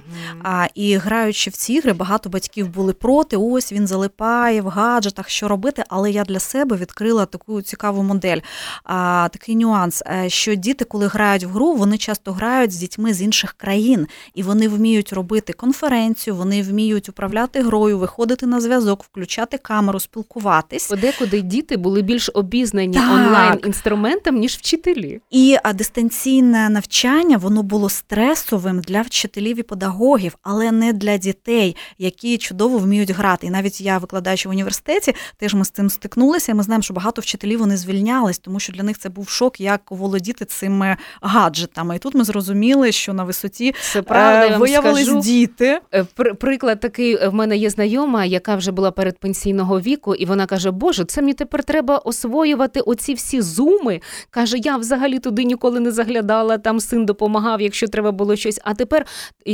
А, 0.43 0.67
і 0.75 0.97
граючи 0.97 1.51
в 1.51 1.53
ці 1.53 1.73
ігри, 1.73 1.88
багато 1.93 2.31
батьків 2.31 2.69
були 2.69 2.93
проти. 2.93 3.37
Ось 3.37 3.73
він 3.73 3.87
залипає 3.87 4.63
в 4.63 4.69
гаджетах, 4.69 5.29
що 5.29 5.49
робити. 5.49 5.85
Але 5.89 6.11
я 6.11 6.25
для 6.25 6.41
себе 6.41 6.77
відкрила 6.77 7.27
таку 7.27 7.63
цікаву 7.63 8.03
модель. 8.03 8.41
А, 8.85 9.29
такий 9.33 9.57
нюанс, 9.57 10.03
е, 10.07 10.31
що 10.31 10.55
діти, 10.55 10.85
коли 10.85 11.07
грають 11.07 11.45
в 11.45 11.49
гру, 11.49 11.75
вони 11.75 11.99
часто 11.99 12.33
грають 12.33 12.73
з 12.73 12.77
дітьми 12.77 13.15
з 13.15 13.23
інших 13.23 13.53
країн, 13.53 14.07
і 14.35 14.43
вони 14.43 14.69
вміють 14.69 15.13
робити 15.13 15.53
конференцію, 15.53 16.37
вони 16.37 16.63
вміють 16.63 17.09
управляти 17.09 17.63
грою, 17.63 17.99
виходити 17.99 18.47
на 18.47 18.61
зв'язок, 18.61 19.05
включати 19.05 19.59
камеру, 19.59 20.01
спілкуватись. 20.01 20.89
Подекуди 20.89 21.41
діти 21.41 21.77
були 21.77 22.03
більш 22.03 22.31
обізнані 22.35 22.99
онлайн 22.99 23.61
інструментам, 23.67 24.37
ніж 24.37 24.53
вчителі. 24.57 25.21
І 25.31 25.57
а, 25.63 25.73
дистанційне 25.73 26.69
навчання 26.69 27.37
воно 27.37 27.63
було 27.63 27.89
стресовим 27.89 28.81
для 28.81 29.03
вчителів 29.03 29.59
і 29.59 29.63
педагогів, 29.63 30.37
але 30.43 30.73
не 30.73 30.93
для 30.93 31.17
дітей, 31.17 31.77
які 31.99 32.39
чудово 32.39 32.79
вміють 32.79 33.11
грати. 33.11 33.47
І 33.47 33.51
навіть 33.51 33.81
я, 33.81 33.99
викладаючи 33.99 34.49
в 34.49 34.53
університеті, 34.53 35.15
теж 35.37 35.55
ми 35.55 35.65
з 35.65 35.71
цим 35.71 35.91
стикнулися. 35.91 36.53
І 36.53 36.55
ми 36.55 36.63
знаємо, 36.63 36.83
що 36.83 36.95
багато 36.95 37.21
вчителів 37.23 37.59
вони 37.59 37.77
звільнялись, 37.77 38.39
тому 38.39 38.61
що 38.61 38.73
для 38.73 38.83
них 38.83 38.99
це 38.99 39.09
був 39.09 39.29
шок, 39.29 39.61
як 39.61 39.81
володіти 39.91 40.45
цими 40.45 40.97
гаджетами. 41.23 41.97
І 41.97 41.99
тут 41.99 42.15
ми 42.15 42.25
зрозуміли, 42.25 42.93
що 42.93 43.13
на 43.13 43.25
висоті 43.25 43.75
Це 43.93 44.03
правда, 44.03 44.55
е, 44.55 44.59
виявились 44.59 45.05
скажу. 45.07 45.21
діти. 45.21 45.81
Е, 45.95 46.05
Приклад 46.35 46.81
такий 46.81 47.15
е, 47.15 47.29
в 47.29 47.35
мене 47.35 47.57
є 47.57 47.71
знайома, 47.71 48.25
яка 48.25 48.57
вже 48.57 48.73
була 48.73 48.91
передпенсійного 48.91 49.81
віку, 49.81 50.15
і 50.15 50.27
вона 50.27 50.47
каже: 50.47 50.71
Боже, 50.71 51.05
це 51.05 51.21
мені 51.21 51.35
тепер 51.35 51.65
треба 51.65 51.97
освоювати 51.97 52.81
оці 52.81 53.15
всі 53.15 53.41
зуми. 53.41 54.01
Каже, 54.31 54.59
я 54.59 54.77
взагалі 54.77 55.19
туди 55.19 55.45
ніколи 55.45 55.81
не 55.81 55.93
заглядала. 55.93 56.59
Там 56.59 56.81
син 56.81 57.07
допомагав, 57.07 57.61
якщо 57.61 57.89
треба 57.89 58.13
було 58.13 58.37
щось. 58.37 58.61
А 58.65 58.75
тепер 58.75 59.07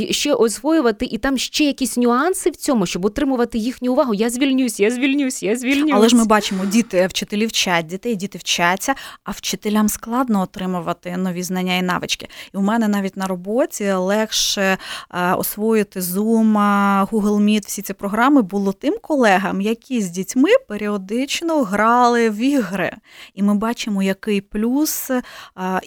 ще 0.09 0.33
освоювати, 0.33 1.05
і 1.05 1.17
там 1.17 1.37
ще 1.37 1.63
якісь 1.63 1.97
нюанси 1.97 2.14
в 2.23 2.55
цьому, 2.55 2.85
щоб 2.85 3.05
отримувати 3.05 3.57
їхню 3.57 3.91
увагу. 3.93 4.13
Я 4.13 4.29
звільнюсь, 4.29 4.79
я 4.79 4.91
звільнюсь, 4.91 5.43
я 5.43 5.55
звільнюсь. 5.55 5.91
Але 5.93 6.09
ж 6.09 6.15
ми 6.15 6.25
бачимо, 6.25 6.65
діти, 6.65 7.07
вчителі 7.07 7.45
вчать 7.45 7.85
дітей, 7.85 8.15
діти 8.15 8.37
вчаться, 8.37 8.95
а 9.23 9.31
вчителям 9.31 9.89
складно 9.89 10.41
отримувати 10.41 11.17
нові 11.17 11.43
знання 11.43 11.75
і 11.75 11.81
навички. 11.81 12.27
І 12.53 12.57
у 12.57 12.61
мене 12.61 12.87
навіть 12.87 13.17
на 13.17 13.27
роботі 13.27 13.91
легше 13.91 14.77
е, 15.11 15.33
освоїти 15.33 15.99
Zoom, 15.99 16.57
е, 16.57 17.07
Google 17.11 17.43
Meet, 17.43 17.67
всі 17.67 17.81
ці 17.81 17.93
програми 17.93 18.41
було 18.41 18.73
тим 18.73 18.93
колегам, 19.01 19.61
які 19.61 20.01
з 20.01 20.09
дітьми 20.09 20.49
періодично 20.67 21.63
грали 21.63 22.29
в 22.29 22.35
ігри. 22.35 22.91
І 23.33 23.43
ми 23.43 23.55
бачимо, 23.55 24.03
який 24.03 24.41
плюс 24.41 25.11
е, 25.11 25.21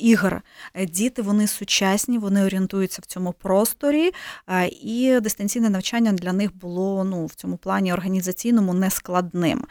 ігор. 0.01 0.43
Е, 0.75 0.87
Діти 0.87 1.23
вони 1.23 1.47
сучасні, 1.47 2.19
вони 2.19 2.45
орієнтуються 2.45 3.03
в 3.03 3.07
цьому 3.07 3.33
просторі, 3.33 4.11
і 4.83 5.19
дистанційне 5.21 5.71
навчання 5.71 6.13
для 6.19 6.33
них 6.33 6.57
було 6.57 7.05
ну, 7.05 7.27
в 7.27 7.35
цьому 7.35 7.57
плані 7.57 7.93
організаційному 7.93 8.75
нескладним. 8.75 9.65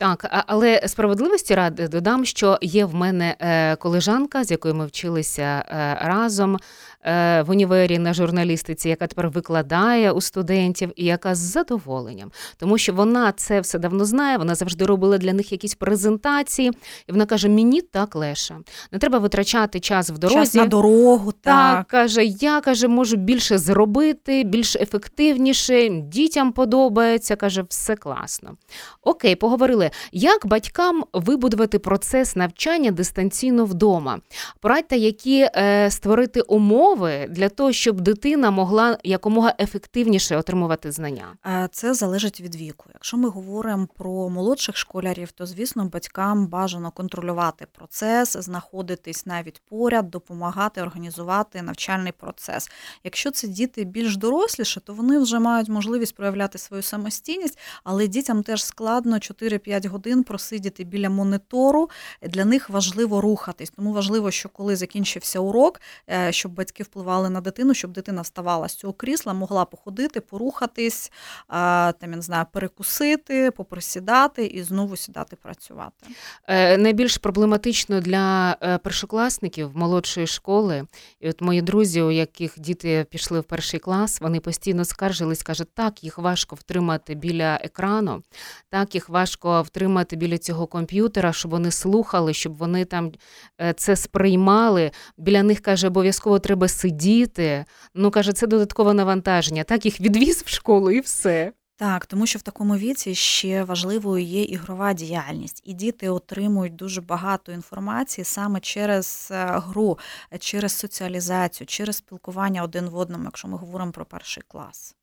Так, 0.00 0.44
але 0.46 0.82
справедливості 0.86 1.54
ради 1.54 1.88
додам, 1.88 2.24
що 2.24 2.58
є 2.62 2.84
в 2.84 2.94
мене 2.94 3.36
е, 3.40 3.76
колежанка, 3.76 4.44
з 4.44 4.50
якою 4.50 4.74
ми 4.74 4.86
вчилися 4.86 5.42
е, 5.42 5.98
разом. 6.02 6.58
Е, 7.02 7.42
в 7.42 7.50
універі 7.50 7.98
на 7.98 8.14
журналістиці, 8.14 8.88
яка 8.88 9.06
тепер 9.06 9.28
викладає 9.28 10.12
у 10.12 10.20
студентів, 10.20 10.92
і 10.96 11.04
яка 11.04 11.34
з 11.34 11.38
задоволенням, 11.38 12.32
тому 12.56 12.78
що 12.78 12.92
вона 12.92 13.32
це 13.32 13.60
все 13.60 13.78
давно 13.78 14.04
знає. 14.04 14.38
Вона 14.38 14.54
завжди 14.54 14.86
робила 14.86 15.18
для 15.18 15.32
них 15.32 15.52
якісь 15.52 15.74
презентації, 15.74 16.72
і 17.06 17.12
вона 17.12 17.26
каже: 17.26 17.48
Мені 17.48 17.80
так 17.80 18.16
легше. 18.16 18.56
Не 18.92 18.98
треба 18.98 19.18
витрачати 19.18 19.80
час 19.80 20.10
в 20.10 20.18
дорозі. 20.18 20.40
Час 20.40 20.54
на 20.54 20.66
дорогу, 20.66 21.32
Так, 21.32 21.42
так. 21.42 21.86
каже, 21.86 22.24
я 22.24 22.60
каже, 22.60 22.88
можу 22.88 23.16
більше 23.16 23.58
зробити, 23.58 24.44
більш 24.44 24.76
ефективніше, 24.76 25.88
дітям 25.88 26.52
подобається, 26.52 27.36
каже, 27.36 27.64
все 27.68 27.96
класно. 27.96 28.56
Окей, 29.02 29.36
поговорили. 29.36 29.90
Як 30.12 30.46
батькам 30.46 31.04
вибудувати 31.12 31.78
процес 31.78 32.36
навчання 32.36 32.90
дистанційно 32.90 33.64
вдома? 33.64 34.18
Порадьте, 34.60 34.96
які 34.96 35.48
е, 35.56 35.90
створити 35.90 36.40
умови 36.40 36.89
для 37.28 37.48
того, 37.48 37.72
щоб 37.72 38.00
дитина 38.00 38.50
могла 38.50 38.98
якомога 39.04 39.54
ефективніше 39.58 40.36
отримувати 40.36 40.92
знання. 40.92 41.26
Е, 41.46 41.68
Це 41.72 41.94
залежить 41.94 42.40
від 42.40 42.56
віку. 42.56 42.90
Якщо 42.92 43.16
ми 43.16 43.28
говоримо 43.28 43.88
про 43.96 44.28
молодших 44.28 44.76
школярів, 44.76 45.32
то 45.32 45.46
звісно 45.46 45.84
батькам 45.84 46.46
бажано 46.46 46.90
контролювати 46.90 47.66
процес, 47.72 48.36
знаходитись 48.36 49.26
навіть 49.26 49.62
поряд, 49.68 50.10
допомагати 50.10 50.82
організувати 50.82 51.62
навчальний 51.62 52.12
процес. 52.12 52.70
Якщо 53.04 53.30
це 53.30 53.48
діти 53.48 53.84
більш 53.84 54.16
доросліші, 54.16 54.80
то 54.80 54.94
вони 54.94 55.18
вже 55.18 55.38
мають 55.38 55.68
можливість 55.68 56.14
проявляти 56.14 56.58
свою 56.58 56.82
самостійність, 56.82 57.58
але 57.84 58.06
дітям 58.06 58.42
теж 58.42 58.64
складно 58.64 59.16
4-5 59.16 59.88
годин 59.88 60.22
просидіти 60.22 60.84
біля 60.84 61.10
монітору. 61.10 61.90
Для 62.22 62.44
них 62.44 62.70
важливо 62.70 63.20
рухатись. 63.20 63.70
Тому 63.70 63.92
важливо, 63.92 64.30
що 64.30 64.48
коли 64.48 64.76
закінчився 64.76 65.40
урок, 65.40 65.80
е, 66.10 66.32
щоб 66.32 66.52
батьки 66.52 66.79
впливали 66.82 67.30
на 67.30 67.40
дитину, 67.40 67.74
щоб 67.74 67.92
дитина 67.92 68.22
вставала 68.22 68.68
з 68.68 68.74
цього 68.74 68.92
крісла, 68.92 69.32
могла 69.32 69.64
походити, 69.64 70.20
порухатись, 70.20 71.12
там 71.48 71.94
я 72.02 72.08
не 72.08 72.22
знаю, 72.22 72.46
перекусити, 72.52 73.50
поприсідати 73.50 74.46
і 74.46 74.62
знову 74.62 74.96
сідати 74.96 75.36
працювати. 75.36 76.06
Е, 76.46 76.78
Найбільш 76.78 77.18
проблематично 77.18 78.00
для 78.00 78.56
е, 78.62 78.78
першокласників 78.78 79.70
молодшої 79.74 80.26
школи. 80.26 80.86
І 81.20 81.28
от 81.28 81.40
мої 81.40 81.62
друзі, 81.62 82.02
у 82.02 82.10
яких 82.10 82.60
діти 82.60 83.06
пішли 83.10 83.40
в 83.40 83.44
перший 83.44 83.80
клас, 83.80 84.20
вони 84.20 84.40
постійно 84.40 84.84
скаржились, 84.84 85.42
кажуть, 85.42 85.74
так, 85.74 86.04
їх 86.04 86.18
важко 86.18 86.56
втримати 86.56 87.14
біля 87.14 87.54
екрану, 87.54 88.22
так 88.70 88.94
їх 88.94 89.08
важко 89.08 89.62
втримати 89.62 90.16
біля 90.16 90.38
цього 90.38 90.66
комп'ютера, 90.66 91.32
щоб 91.32 91.50
вони 91.50 91.70
слухали, 91.70 92.34
щоб 92.34 92.56
вони 92.56 92.84
там 92.84 93.12
е, 93.60 93.72
це 93.72 93.96
сприймали. 93.96 94.90
Біля 95.16 95.42
них 95.42 95.60
каже, 95.60 95.86
обов'язково 95.86 96.38
треба 96.38 96.68
сидіти. 96.70 97.64
Ну 97.94 98.10
каже, 98.10 98.32
це 98.32 98.46
додаткове 98.46 98.94
навантаження. 98.94 99.64
Так 99.64 99.84
їх 99.84 100.00
відвіз 100.00 100.42
в 100.46 100.48
школу 100.48 100.90
і 100.90 101.00
все. 101.00 101.52
Так, 101.76 102.06
тому 102.06 102.26
що 102.26 102.38
в 102.38 102.42
такому 102.42 102.76
віці 102.76 103.14
ще 103.14 103.64
важливою 103.64 104.24
є 104.24 104.42
ігрова 104.42 104.92
діяльність, 104.92 105.62
і 105.64 105.72
діти 105.72 106.08
отримують 106.08 106.76
дуже 106.76 107.00
багато 107.00 107.52
інформації 107.52 108.24
саме 108.24 108.60
через 108.60 109.28
е, 109.30 109.46
гру, 109.66 109.98
через 110.38 110.72
соціалізацію, 110.72 111.66
через 111.66 111.96
спілкування 111.96 112.62
один 112.62 112.88
в 112.88 112.96
одному, 112.96 113.24
якщо 113.24 113.48
ми 113.48 113.56
говоримо 113.56 113.92
про 113.92 114.04
перший 114.04 114.42
клас. 114.48 114.96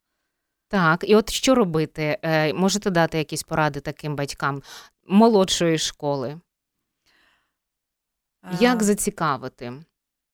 Так, 0.68 1.04
і 1.08 1.16
от 1.16 1.30
що 1.30 1.54
робити? 1.54 2.18
Е, 2.22 2.52
Можете 2.54 2.90
дати 2.90 3.18
якісь 3.18 3.42
поради 3.42 3.80
таким 3.80 4.16
батькам 4.16 4.62
молодшої 5.06 5.78
школи? 5.78 6.40
Як 8.60 8.82
Е, 8.82 8.84
зацікавити? 8.84 9.72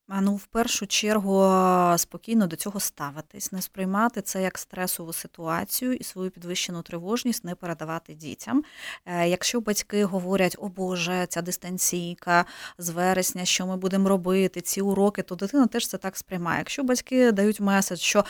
А, 0.09 0.21
Ну, 0.21 0.35
в 0.37 0.47
першу 0.47 0.87
чергу 0.87 1.53
спокійно 1.99 2.47
до 2.47 2.57
цього 2.57 2.81
ставитись, 2.81 3.53
не 3.53 3.63
сприймати 3.63 4.23
це 4.23 4.43
як 4.43 4.59
стресову 4.59 5.13
ситуацію 5.13 5.93
і 5.95 6.05
свою 6.05 6.31
підвищену 6.31 6.83
тривожність 6.83 7.45
не 7.45 7.55
передавати 7.55 8.15
дітям. 8.15 8.65
Е, 9.07 9.29
Якщо 9.29 9.61
батьки 9.61 10.05
говорять, 10.05 10.57
о 10.59 10.69
Боже, 10.69 11.27
ця 11.29 11.43
дистанційка 11.43 12.45
з 12.79 12.89
вересня, 12.91 13.45
що 13.45 13.67
ми 13.67 13.77
будемо 13.77 14.09
робити, 14.09 14.61
ці 14.61 14.81
уроки, 14.81 15.23
то 15.23 15.35
дитина 15.35 15.67
теж 15.67 15.89
це 15.89 15.99
так 15.99 16.17
сприймає. 16.17 16.59
Якщо 16.59 16.85
батьки 16.85 17.33
дають 17.33 17.61
меседж, 17.61 18.01
що 18.01 18.25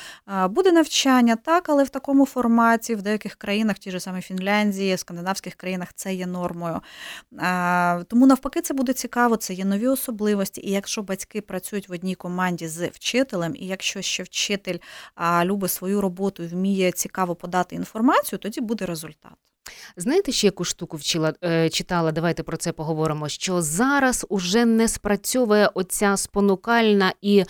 буде 0.50 0.72
навчання, 0.72 1.36
так, 1.36 1.68
але 1.68 1.84
в 1.84 1.88
такому 1.88 2.26
форматі, 2.26 2.94
в 2.94 3.02
деяких 3.02 3.34
країнах, 3.34 3.76
в 3.76 3.78
тій 3.78 3.90
же 3.90 4.00
самій 4.00 4.20
Фінляндії, 4.20 4.96
скандинавських 4.96 5.54
країнах 5.54 5.88
це 5.94 6.14
є 6.14 6.26
нормою. 6.26 6.80
Тому 8.08 8.26
навпаки, 8.26 8.60
це 8.60 8.74
буде 8.74 8.92
цікаво, 8.92 9.36
це 9.36 9.54
є 9.54 9.64
нові 9.64 9.86
особливості. 9.86 10.60
І 10.60 10.70
якщо 10.70 11.02
батьки 11.02 11.40
працюють 11.40 11.63
в 11.72 11.92
одній 11.92 12.14
команді 12.14 12.68
з 12.68 12.88
вчителем, 12.88 13.54
і 13.56 13.66
якщо 13.66 14.02
ще 14.02 14.22
вчитель 14.22 14.78
любить 15.44 15.70
свою 15.70 16.00
роботу 16.00 16.42
і 16.42 16.46
вміє 16.46 16.92
цікаво 16.92 17.34
подати 17.34 17.76
інформацію, 17.76 18.38
тоді 18.38 18.60
буде 18.60 18.86
результат. 18.86 19.32
Знаєте, 19.96 20.32
ще 20.32 20.46
яку 20.46 20.64
штуку 20.64 20.96
вчила, 20.96 21.34
е, 21.44 21.70
читала, 21.70 22.12
давайте 22.12 22.42
про 22.42 22.56
це 22.56 22.72
поговоримо, 22.72 23.28
що 23.28 23.62
зараз 23.62 24.26
уже 24.28 24.64
не 24.64 24.88
спрацьовує 24.88 25.70
оця 25.74 26.16
спонукальна 26.16 27.12
і 27.22 27.44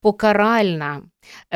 покаральна 0.00 1.02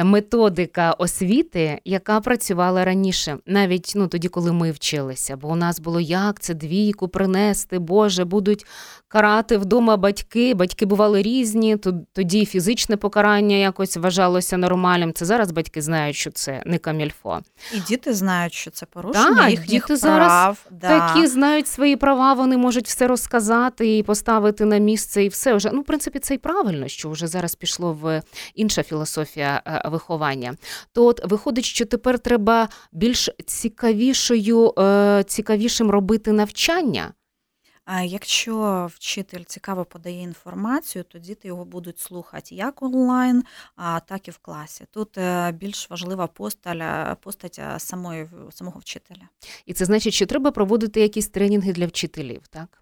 методика 0.04 0.92
освіти, 0.92 1.80
яка 1.84 2.20
працювала 2.20 2.84
раніше, 2.84 3.36
навіть 3.46 3.92
ну 3.96 4.08
тоді, 4.08 4.28
коли 4.28 4.52
ми 4.52 4.70
вчилися. 4.70 5.36
Бо 5.36 5.48
у 5.48 5.56
нас 5.56 5.80
було 5.80 6.00
як 6.00 6.40
це 6.40 6.54
двійку 6.54 7.08
принести, 7.08 7.78
Боже, 7.78 8.24
будуть 8.24 8.66
карати 9.08 9.56
вдома 9.56 9.96
батьки. 9.96 10.54
Батьки 10.54 10.86
бували 10.86 11.22
різні. 11.22 11.76
Тоді 12.12 12.46
фізичне 12.46 12.96
покарання 12.96 13.56
якось 13.56 13.96
вважалося 13.96 14.56
нормальним. 14.56 15.12
Це 15.12 15.24
зараз 15.24 15.52
батьки 15.52 15.82
знають, 15.82 16.16
що 16.16 16.30
це 16.30 16.62
не 16.66 16.78
камільфо. 16.78 17.40
І 17.74 17.80
діти 17.80 18.14
знають, 18.14 18.52
що 18.52 18.70
це 18.70 18.86
порушення 18.86 19.36
Так, 19.36 19.50
їхніх 19.50 19.68
діти 19.68 19.86
прав. 19.86 19.98
зараз 19.98 20.56
да. 20.70 20.88
Такі 20.98 21.26
знають 21.26 21.68
свої 21.68 21.96
права, 21.96 22.32
вони 22.32 22.56
можуть 22.56 22.88
все 22.88 23.06
розказати 23.06 23.98
і 23.98 24.02
поставити 24.02 24.64
на 24.64 24.78
місце, 24.78 25.24
і 25.24 25.28
все 25.28 25.54
вже. 25.54 25.70
Ну, 25.72 25.80
в 25.80 25.84
принципі, 25.84 26.18
це 26.18 26.34
й 26.34 26.38
правильно, 26.38 26.88
що 26.88 27.10
вже 27.10 27.26
зараз 27.26 27.54
пішло 27.54 27.92
в 28.02 28.22
інша 28.54 28.82
філософія 28.82 29.61
виховання. 29.84 30.56
То 30.92 31.06
от 31.06 31.30
виходить, 31.30 31.64
що 31.64 31.84
тепер 31.86 32.18
треба 32.18 32.68
більш 32.92 33.30
цікавішою, 33.46 34.74
е, 34.78 35.24
цікавішим 35.26 35.90
робити 35.90 36.32
навчання. 36.32 37.12
А 37.84 38.02
якщо 38.02 38.88
вчитель 38.94 39.42
цікаво 39.46 39.84
подає 39.84 40.22
інформацію, 40.22 41.04
то 41.04 41.18
діти 41.18 41.48
його 41.48 41.64
будуть 41.64 41.98
слухати 41.98 42.54
як 42.54 42.82
онлайн, 42.82 43.44
а 43.76 44.00
так 44.00 44.28
і 44.28 44.30
в 44.30 44.38
класі. 44.38 44.84
Тут 44.90 45.18
е, 45.18 45.52
більш 45.52 45.90
важлива 45.90 46.26
постать, 46.26 47.20
постать 47.20 47.58
е, 47.58 47.78
самої 47.78 48.28
самого 48.50 48.80
вчителя. 48.80 49.28
І 49.66 49.72
це 49.72 49.84
значить, 49.84 50.14
що 50.14 50.26
треба 50.26 50.50
проводити 50.50 51.00
якісь 51.00 51.28
тренінги 51.28 51.72
для 51.72 51.86
вчителів, 51.86 52.42
так? 52.50 52.81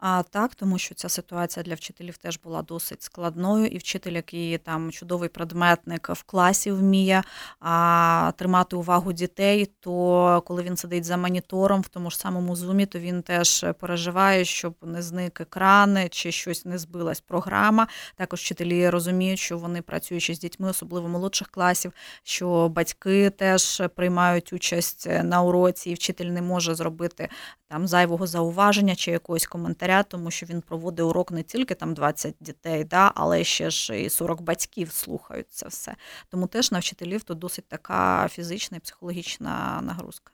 А 0.00 0.22
так, 0.22 0.54
тому 0.54 0.78
що 0.78 0.94
ця 0.94 1.08
ситуація 1.08 1.64
для 1.64 1.74
вчителів 1.74 2.16
теж 2.16 2.38
була 2.44 2.62
досить 2.62 3.02
складною, 3.02 3.66
і 3.66 3.78
вчитель, 3.78 4.12
який 4.12 4.58
там 4.58 4.90
чудовий 4.90 5.28
предметник 5.28 6.08
в 6.08 6.22
класі 6.22 6.72
вміє 6.72 7.22
а, 7.60 8.32
тримати 8.36 8.76
увагу 8.76 9.12
дітей, 9.12 9.70
то 9.80 10.42
коли 10.46 10.62
він 10.62 10.76
сидить 10.76 11.04
за 11.04 11.16
монітором 11.16 11.80
в 11.80 11.88
тому 11.88 12.10
ж 12.10 12.18
самому 12.18 12.56
зумі, 12.56 12.86
то 12.86 12.98
він 12.98 13.22
теж 13.22 13.66
переживає, 13.80 14.44
щоб 14.44 14.74
не 14.82 15.02
зник 15.02 15.40
екрани 15.40 16.08
чи 16.10 16.32
щось 16.32 16.64
не 16.64 16.78
збилась 16.78 17.20
програма. 17.20 17.86
Також 18.16 18.40
вчителі 18.40 18.90
розуміють, 18.90 19.38
що 19.38 19.58
вони 19.58 19.82
працюючи 19.82 20.34
з 20.34 20.38
дітьми, 20.38 20.70
особливо 20.70 21.08
молодших 21.08 21.48
класів, 21.48 21.92
що 22.22 22.68
батьки 22.68 23.30
теж 23.30 23.82
приймають 23.94 24.52
участь 24.52 25.08
на 25.22 25.42
уроці, 25.42 25.90
і 25.90 25.94
вчитель 25.94 26.26
не 26.26 26.42
може 26.42 26.74
зробити 26.74 27.28
там 27.70 27.86
зайвого 27.88 28.26
зауваження 28.26 28.96
чи 28.96 29.10
якогось 29.10 29.46
коментаря, 29.46 29.89
тому 30.02 30.30
що 30.30 30.46
він 30.46 30.60
проводить 30.60 31.06
урок 31.06 31.30
не 31.30 31.42
тільки 31.42 31.74
там 31.74 31.94
20 31.94 32.34
дітей, 32.40 32.84
да, 32.84 33.12
але 33.14 33.44
ще 33.44 33.70
ж 33.70 34.00
і 34.02 34.10
40 34.10 34.40
батьків 34.42 34.92
слухають 34.92 35.50
це 35.50 35.68
все. 35.68 35.96
Тому 36.28 36.46
теж 36.46 36.72
на 36.72 36.78
вчителів 36.78 37.22
тут 37.22 37.38
досить 37.38 37.68
така 37.68 38.28
фізична 38.28 38.76
і 38.76 38.80
психологічна 38.80 39.80
нагрузка. 39.82 40.32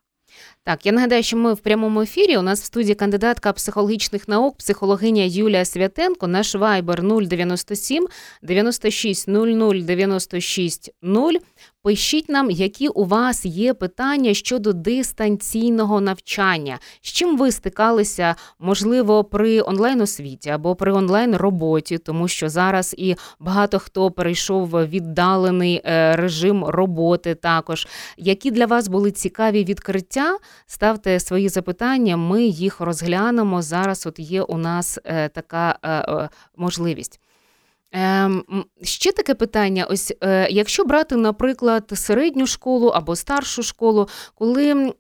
Так, 0.65 0.87
я 0.87 0.93
нагадаю, 0.93 1.23
що 1.23 1.37
ми 1.37 1.55
в 1.55 1.59
прямому 1.59 2.03
ефірі. 2.03 2.37
У 2.37 2.43
нас 2.43 2.63
в 2.63 2.65
студії 2.65 2.95
кандидатка 2.95 3.53
психологічних 3.53 4.29
наук, 4.29 4.57
психологиня 4.57 5.23
Юлія 5.23 5.65
Святенко. 5.65 6.27
Наш 6.27 6.55
вайбер 6.55 7.03
097 7.03 8.07
96 8.43 9.29
00 9.29 9.75
96 9.75 10.91
0. 11.03 11.33
Пишіть 11.83 12.29
нам, 12.29 12.51
які 12.51 12.89
у 12.89 13.05
вас 13.05 13.45
є 13.45 13.75
питання 13.75 14.35
щодо 14.35 14.73
дистанційного 14.73 16.01
навчання. 16.01 16.79
З 17.01 17.13
чим 17.13 17.39
ви 17.39 17.53
стикалися, 17.53 18.35
можливо, 18.59 19.25
при 19.25 19.61
онлайн 19.61 20.01
освіті 20.01 20.51
або 20.51 20.75
при 20.75 20.93
онлайн 20.93 21.37
роботі, 21.37 21.99
тому 21.99 22.29
що 22.29 22.49
зараз 22.49 22.95
і 22.99 23.17
багато 23.41 23.79
хто 23.79 24.11
перейшов 24.11 24.69
в 24.69 24.87
віддалений 24.87 25.83
е, 25.85 26.17
режим 26.17 26.65
роботи. 26.65 27.35
Також 27.35 27.87
які 28.17 28.51
для 28.51 28.67
вас 28.67 28.89
були 28.89 29.11
цікаві 29.11 29.65
відкриття? 29.65 30.26
Ставте 30.67 31.21
свої 31.21 31.49
запитання, 31.49 32.17
ми 32.17 32.43
їх 32.45 32.81
розглянемо. 32.81 33.63
Зараз 33.63 34.07
от 34.07 34.19
є 34.19 34.43
у 34.43 34.59
нас 34.59 34.99
е, 35.05 35.29
така 35.29 35.79
е, 35.83 35.91
е, 35.91 36.29
можливість. 36.57 37.21
Ем, 37.93 38.45
ще 38.83 39.13
таке 39.13 39.35
питання: 39.35 39.85
ось 39.85 40.13
якщо 40.51 40.85
брати, 40.85 41.17
наприклад, 41.17 41.93
середню 41.95 42.47
школу 42.47 42.89
або 42.89 43.17
старшу 43.17 43.63
школу, 43.63 44.09
коли 44.35 44.93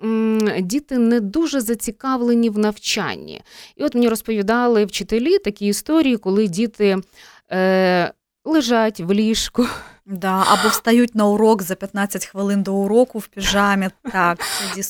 діти 0.60 0.98
не 0.98 1.20
дуже 1.20 1.60
зацікавлені 1.60 2.50
в 2.50 2.58
навчанні. 2.58 3.42
І 3.76 3.84
от 3.84 3.94
мені 3.94 4.08
розповідали 4.08 4.84
вчителі 4.84 5.38
такі 5.38 5.66
історії, 5.66 6.16
коли 6.16 6.48
діти 6.48 6.96
лежать 8.44 9.00
в 9.00 9.12
ліжку. 9.12 9.66
Да, 10.08 10.44
або 10.48 10.68
встають 10.68 11.14
на 11.14 11.26
урок 11.26 11.62
за 11.62 11.74
15 11.74 12.26
хвилин 12.26 12.62
до 12.62 12.74
уроку 12.74 13.18
в 13.18 13.26
піжамі. 13.26 13.88
Так. 14.12 14.38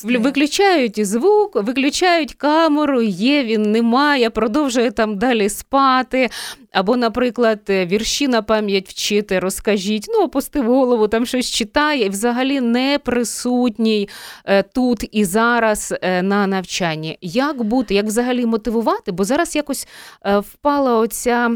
Виключають 0.03 1.05
звук, 1.05 1.55
виключають 1.55 2.33
камеру, 2.33 3.01
є 3.01 3.43
він, 3.43 3.71
немає, 3.71 4.29
продовжує 4.29 4.91
там 4.91 5.17
далі 5.17 5.49
спати. 5.49 6.29
Або, 6.71 6.97
наприклад, 6.97 7.59
вірші 7.69 8.27
на 8.27 8.41
пам'ять 8.41 8.89
вчити, 8.89 9.39
розкажіть, 9.39 10.05
ну, 10.09 10.23
опустив 10.23 10.65
голову, 10.65 11.07
там 11.07 11.25
щось 11.25 11.51
читає, 11.51 12.05
і 12.05 12.09
взагалі 12.09 12.61
не 12.61 12.99
присутній 12.99 14.09
е, 14.45 14.63
тут 14.63 15.09
і 15.11 15.25
зараз 15.25 15.93
е, 16.01 16.21
на 16.21 16.47
навчанні. 16.47 17.17
Як 17.21 17.63
бути, 17.63 17.93
як 17.95 18.05
взагалі 18.05 18.45
мотивувати? 18.45 19.11
Бо 19.11 19.23
зараз 19.23 19.55
якось 19.55 19.87
е, 20.25 20.39
впала 20.39 20.97
оця 20.97 21.55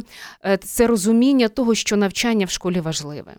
це 0.64 0.88
розуміння 0.88 1.48
того, 1.48 1.76
що 1.76 1.98
навчання 1.98 2.46
в 2.46 2.50
школі 2.50 2.80
важливе 2.80 3.34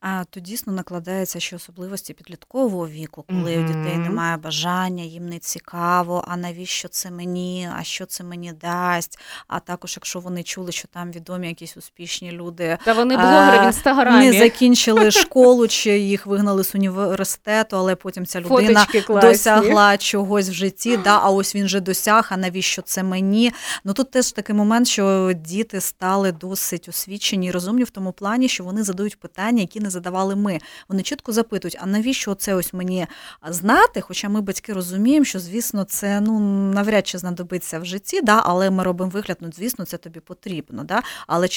а 0.00 0.24
то 0.30 0.40
дійсно 0.40 0.72
накладаються 0.72 1.40
ще 1.40 1.56
особливості 1.56 2.14
підліткового 2.14 2.88
віку, 2.88 3.24
коли 3.28 3.58
у 3.58 3.66
дітей 3.66 3.96
немає 3.96 4.36
бажання, 4.36 5.04
їм 5.04 5.28
не 5.28 5.38
цікаво, 5.38 6.24
а 6.28 6.36
навіщо 6.36 6.88
це 6.88 7.10
мені, 7.10 7.68
а 7.78 7.82
що 7.84 8.06
це 8.06 8.24
мені 8.24 8.52
дасть. 8.52 9.18
А 9.46 9.60
також, 9.60 9.92
якщо 9.96 10.20
вони 10.20 10.42
чули, 10.42 10.72
що 10.72 10.88
там 10.88 11.10
відомі 11.10 11.48
якісь 11.48 11.76
успішні 11.76 12.32
люди, 12.32 12.78
та 12.84 12.92
вони 12.92 13.16
блогери 13.16 13.64
в 13.64 13.66
інстаграмі 13.66 14.26
не 14.26 14.38
закінчили 14.38 15.10
школу, 15.10 15.68
чи 15.68 15.98
їх 15.98 16.26
вигнали 16.26 16.64
з 16.64 16.74
університету, 16.74 17.76
але 17.76 17.94
потім 17.94 18.26
ця 18.26 18.40
людина 18.40 18.86
досягла 19.08 19.96
чогось 19.98 20.48
в 20.48 20.52
житті. 20.52 20.96
Да, 20.96 21.18
А 21.22 21.30
ось 21.30 21.54
він 21.54 21.64
вже 21.64 21.80
досяг, 21.80 22.28
а 22.30 22.36
навіщо 22.36 22.82
це 22.82 23.02
мені? 23.02 23.52
Ну 23.84 23.92
тут 23.92 24.10
теж 24.10 24.32
такий 24.32 24.56
момент, 24.56 24.88
що 24.88 25.32
діти 25.36 25.80
стали 25.80 26.32
досить 26.32 26.88
освічені 26.88 27.46
і 27.46 27.50
розумні 27.50 27.84
в 27.84 27.90
тому 27.90 28.12
плані, 28.12 28.48
що 28.48 28.64
вони 28.64 28.82
задають 28.82 29.20
питання, 29.20 29.60
які 29.60 29.79
не 29.80 29.90
задавали 29.90 30.36
ми. 30.36 30.58
Вони 30.88 31.02
чітко 31.02 31.32
запитують, 31.32 31.78
а 31.80 31.86
навіщо 31.86 32.34
це 32.34 32.54
ось 32.54 32.72
мені 32.72 33.06
знати? 33.48 34.00
Хоча 34.00 34.28
ми 34.28 34.40
батьки 34.40 34.72
розуміємо, 34.72 35.24
що 35.24 35.38
звісно 35.38 35.84
це 35.84 36.20
ну 36.20 36.40
навряд 36.74 37.06
чи 37.06 37.18
знадобиться 37.18 37.78
в 37.78 37.84
житті, 37.84 38.20
да, 38.22 38.42
але 38.44 38.70
ми 38.70 38.82
робимо 38.82 39.10
вигляд, 39.10 39.36
ну 39.40 39.50
звісно, 39.56 39.84
це 39.84 39.96
тобі 39.96 40.20
потрібно. 40.20 40.84
Да? 40.84 41.02
Але 41.26 41.48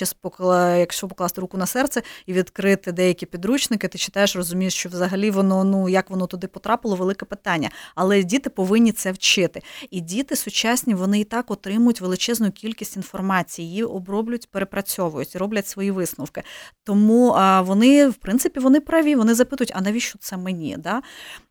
якщо 0.79 1.07
покласти 1.07 1.41
руку 1.41 1.57
на 1.57 1.65
серце 1.65 2.01
і 2.25 2.33
відкрити 2.33 2.91
деякі 2.91 3.25
підручники, 3.25 3.87
ти 3.87 3.97
читаєш, 3.97 4.35
розумієш, 4.35 4.73
що 4.73 4.89
взагалі 4.89 5.31
воно 5.31 5.63
ну 5.63 5.89
як 5.89 6.09
воно 6.09 6.27
туди 6.27 6.47
потрапило, 6.47 6.95
велике 6.95 7.25
питання. 7.25 7.69
Але 7.95 8.23
діти 8.23 8.49
повинні 8.49 8.91
це 8.91 9.11
вчити. 9.11 9.61
І 9.91 10.01
діти 10.01 10.35
сучасні 10.35 10.93
вони 10.93 11.19
і 11.19 11.23
так 11.23 11.51
отримують 11.51 12.01
величезну 12.01 12.51
кількість 12.51 12.95
інформації, 12.95 13.67
її 13.67 13.83
оброблюють, 13.83 14.49
перепрацьовують, 14.51 15.35
роблять 15.35 15.67
свої 15.67 15.91
висновки. 15.91 16.43
Тому 16.83 17.35
вони 17.65 18.12
в 18.13 18.17
принципі, 18.17 18.59
вони 18.59 18.79
праві, 18.79 19.15
вони 19.15 19.33
запитують, 19.33 19.71
а 19.75 19.81
навіщо 19.81 20.19
це 20.19 20.37
мені? 20.37 20.77
Да? 20.79 21.01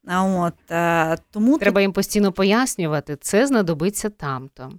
От, 0.08 0.54
е, 0.70 1.16
тому 1.30 1.58
Треба 1.58 1.80
їм 1.80 1.92
постійно 1.92 2.32
пояснювати, 2.32 3.16
це 3.20 3.46
знадобиться 3.46 4.10
там-то. 4.10 4.70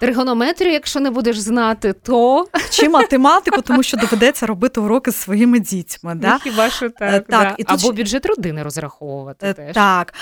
Тригонометрію, 0.00 0.72
якщо 0.72 1.00
не 1.00 1.10
будеш 1.10 1.38
знати, 1.38 1.92
то 1.92 2.46
чи 2.70 2.88
математику, 2.88 3.62
тому 3.62 3.82
що 3.82 3.96
доведеться 3.96 4.46
робити 4.46 4.80
уроки 4.80 5.10
з 5.10 5.16
своїми 5.16 5.60
дітьми. 5.60 6.14
Да? 6.14 6.32
Ну, 6.32 6.38
хіба 6.42 6.70
що 6.70 6.90
так, 6.90 7.14
е, 7.14 7.20
так 7.20 7.26
да. 7.28 7.54
і 7.58 7.64
Або 7.66 7.92
бюджет 7.92 8.26
родини 8.26 8.62
розраховувати. 8.62 9.46
Е, 9.46 9.54
теж. 9.54 9.74
Так. 9.74 10.14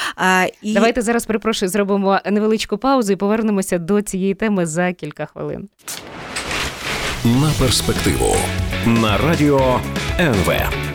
І... 0.63 0.75
Давайте 0.75 1.03
зараз 1.03 1.27
перепрошую, 1.27 1.69
зробимо 1.69 2.21
невеличку 2.25 2.79
паузу 2.79 3.13
і 3.13 3.17
повернемося 3.17 3.79
до 3.79 4.03
цієї 4.03 4.35
теми 4.35 4.67
за 4.67 4.93
кілька 4.93 5.27
хвилин. 5.27 5.69
На 7.25 7.51
перспективу 7.59 8.37
на 8.87 9.19
радіо 9.19 9.81
НВ. 10.21 10.86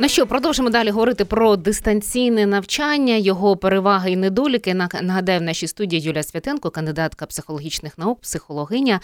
Ну 0.00 0.08
що, 0.08 0.26
продовжимо 0.26 0.70
далі 0.70 0.90
говорити 0.90 1.24
про 1.24 1.56
дистанційне 1.56 2.46
навчання, 2.46 3.14
його 3.14 3.56
переваги 3.56 4.10
і 4.10 4.16
недоліки. 4.16 4.74
Нагадаю, 5.02 5.40
в 5.40 5.42
нашій 5.42 5.66
студії 5.66 6.02
Юлія 6.02 6.22
Святенко, 6.22 6.70
кандидатка 6.70 7.26
психологічних 7.26 7.98
наук, 7.98 8.20
психологиня. 8.20 9.00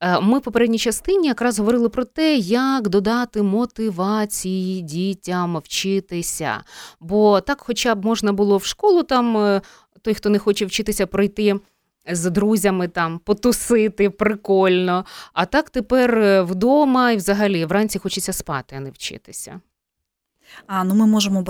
Е, 0.00 0.20
ми 0.20 0.38
в 0.38 0.42
попередній 0.42 0.78
частині 0.78 1.28
якраз 1.28 1.58
говорили 1.58 1.88
про 1.88 2.04
те, 2.04 2.36
як 2.36 2.88
додати 2.88 3.42
мотивації 3.42 4.82
дітям 4.82 5.58
вчитися. 5.58 6.62
Бо 7.00 7.40
так, 7.40 7.60
хоча 7.60 7.94
б 7.94 8.04
можна 8.04 8.32
було 8.32 8.56
в 8.56 8.64
школу, 8.64 9.02
там 9.02 9.36
е, 9.36 9.60
той, 10.02 10.14
хто 10.14 10.28
не 10.28 10.38
хоче 10.38 10.66
вчитися, 10.66 11.06
пройти. 11.06 11.54
З 12.10 12.30
друзями 12.30 12.88
там 12.88 13.18
потусити 13.18 14.10
прикольно. 14.10 15.04
А 15.32 15.46
так 15.46 15.70
тепер 15.70 16.18
е, 16.18 16.42
вдома 16.42 17.10
і 17.10 17.16
взагалі 17.16 17.64
вранці 17.64 17.98
хочеться 17.98 18.32
спати, 18.32 18.76
а 18.78 18.80
не 18.80 18.90
вчитися. 18.90 19.60
А, 20.66 20.84
Ну, 20.84 20.94
ми 20.94 21.06
можемо 21.06 21.42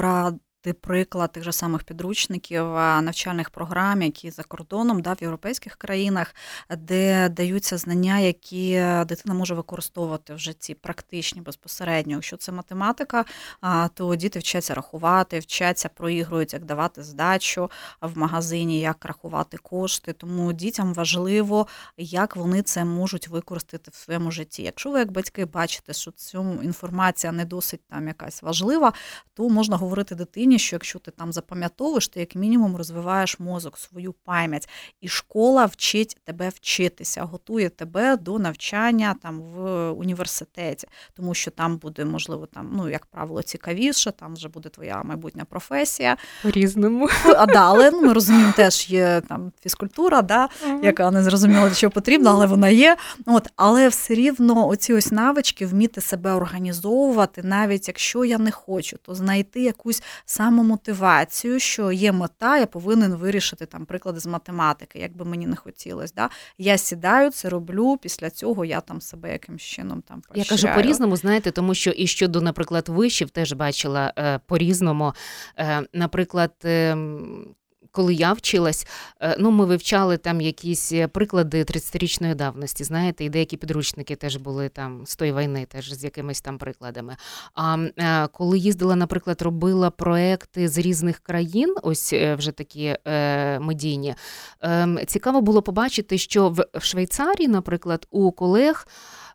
брати 0.68 0.78
приклад 0.80 1.32
тих 1.32 1.42
же 1.44 1.52
самих 1.52 1.84
підручників 1.84 2.64
навчальних 3.02 3.50
програм, 3.50 4.02
які 4.02 4.30
за 4.30 4.42
кордоном 4.42 5.02
да, 5.02 5.12
в 5.12 5.22
європейських 5.22 5.76
країнах, 5.76 6.34
де 6.78 7.28
даються 7.28 7.78
знання, 7.78 8.18
які 8.18 8.84
дитина 9.06 9.34
може 9.34 9.54
використовувати 9.54 10.34
в 10.34 10.38
житті 10.38 10.74
практичні 10.74 11.40
безпосередньо. 11.40 12.14
Якщо 12.14 12.36
це 12.36 12.52
математика, 12.52 13.24
то 13.94 14.16
діти 14.16 14.38
вчаться 14.38 14.74
рахувати, 14.74 15.38
вчаться, 15.38 15.88
проігрують, 15.88 16.52
як 16.52 16.64
давати 16.64 17.02
здачу 17.02 17.70
в 18.00 18.18
магазині, 18.18 18.80
як 18.80 19.04
рахувати 19.04 19.56
кошти. 19.56 20.12
Тому 20.12 20.52
дітям 20.52 20.94
важливо, 20.94 21.66
як 21.96 22.36
вони 22.36 22.62
це 22.62 22.84
можуть 22.84 23.28
використати 23.28 23.90
в 23.90 23.94
своєму 23.94 24.30
житті. 24.30 24.62
Якщо 24.62 24.90
ви, 24.90 24.98
як 24.98 25.12
батьки, 25.12 25.44
бачите, 25.44 25.92
що 25.92 26.10
цю 26.10 26.62
інформація 26.62 27.32
не 27.32 27.44
досить 27.44 27.80
там 27.90 28.08
якась 28.08 28.42
важлива, 28.42 28.92
то 29.34 29.48
можна 29.48 29.76
говорити 29.76 30.14
дитині 30.14 30.57
що 30.58 30.76
якщо 30.76 30.98
ти 30.98 31.10
там 31.10 31.32
запам'ятовуєш, 31.32 32.08
ти 32.08 32.20
як 32.20 32.34
мінімум 32.34 32.76
розвиваєш 32.76 33.40
мозок, 33.40 33.78
свою 33.78 34.12
пам'ять, 34.12 34.68
і 35.00 35.08
школа 35.08 35.66
вчить 35.66 36.16
тебе 36.24 36.48
вчитися, 36.48 37.22
готує 37.22 37.68
тебе 37.68 38.16
до 38.16 38.38
навчання 38.38 39.14
там 39.22 39.40
в 39.40 39.90
університеті, 39.90 40.88
тому 41.14 41.34
що 41.34 41.50
там 41.50 41.76
буде, 41.76 42.04
можливо, 42.04 42.46
там, 42.46 42.70
ну, 42.76 42.88
як 42.88 43.06
правило, 43.06 43.42
цікавіше, 43.42 44.12
там 44.12 44.34
вже 44.34 44.48
буде 44.48 44.68
твоя 44.68 45.02
майбутня 45.02 45.44
професія. 45.44 46.16
По 46.42 46.50
різному. 46.50 47.08
А 47.24 47.46
да, 47.46 47.60
але 47.60 47.90
ну, 47.90 48.00
ми 48.00 48.12
розуміємо, 48.12 48.52
теж 48.56 48.90
є 48.90 49.22
там 49.28 49.52
фізкультура, 49.62 50.22
да, 50.22 50.48
яка 50.82 51.10
не 51.10 51.22
зрозуміла, 51.22 51.74
що 51.74 51.90
потрібно, 51.90 52.30
але 52.30 52.46
вона 52.46 52.68
є. 52.68 52.96
От, 53.26 53.48
Але 53.56 53.88
все 53.88 54.14
рівно 54.14 54.68
оці 54.68 54.94
ось 54.94 55.12
навички 55.12 55.66
вміти 55.66 56.00
себе 56.00 56.32
організовувати, 56.32 57.42
навіть 57.44 57.88
якщо 57.88 58.24
я 58.24 58.38
не 58.38 58.50
хочу, 58.50 58.96
то 59.02 59.14
знайти 59.14 59.62
якусь 59.62 60.02
самомотивацію, 60.38 61.60
що 61.60 61.92
є 61.92 62.12
мета, 62.12 62.58
я 62.58 62.66
повинен 62.66 63.14
вирішити 63.14 63.66
там 63.66 63.86
приклади 63.86 64.20
з 64.20 64.26
математики, 64.26 64.98
як 64.98 65.16
би 65.16 65.24
мені 65.24 65.46
не 65.46 65.56
хотілося. 65.56 66.12
Да? 66.16 66.30
Я 66.58 66.78
сідаю, 66.78 67.30
це 67.30 67.48
роблю. 67.48 67.98
Після 68.02 68.30
цього 68.30 68.64
я 68.64 68.80
там 68.80 69.00
себе 69.00 69.32
якимсь 69.32 69.62
чином 69.62 70.02
там 70.02 70.20
поощряю. 70.20 70.46
Я 70.50 70.68
кажу 70.68 70.82
по-різному, 70.82 71.16
знаєте, 71.16 71.50
тому 71.50 71.74
що 71.74 71.90
і 71.90 72.06
щодо, 72.06 72.40
наприклад, 72.40 72.88
вишів 72.88 73.30
теж 73.30 73.52
бачила 73.52 74.12
е, 74.18 74.40
по-різному. 74.46 75.12
Е, 75.56 75.82
наприклад, 75.92 76.52
е, 76.64 76.96
коли 77.92 78.14
я 78.14 78.32
вчилась, 78.32 78.86
е, 79.20 79.36
ну 79.38 79.50
ми 79.50 79.64
вивчали 79.64 80.16
там 80.16 80.40
якісь 80.40 80.92
е, 80.92 81.08
приклади 81.08 81.62
30-річної 81.62 82.34
давності, 82.34 82.84
знаєте, 82.84 83.24
і 83.24 83.28
деякі 83.28 83.56
підручники 83.56 84.16
теж 84.16 84.36
були 84.36 84.68
там 84.68 85.06
з 85.06 85.16
тої 85.16 85.32
війни, 85.32 85.66
теж 85.70 85.92
з 85.92 86.04
якимись 86.04 86.40
там 86.40 86.58
прикладами. 86.58 87.16
А 87.54 87.76
е, 87.98 88.28
коли 88.32 88.58
їздила, 88.58 88.96
наприклад, 88.96 89.42
робила 89.42 89.90
проекти 89.90 90.68
з 90.68 90.78
різних 90.78 91.18
країн, 91.18 91.74
ось 91.82 92.12
вже 92.12 92.50
такі 92.50 92.96
медійні, 93.60 94.14
ем, 94.60 94.98
цікаво 95.06 95.40
було 95.40 95.62
побачити, 95.62 96.18
що 96.18 96.48
в 96.48 96.80
Швейцарії, 96.80 97.48
наприклад, 97.48 98.06
у 98.10 98.32
колег. 98.32 98.86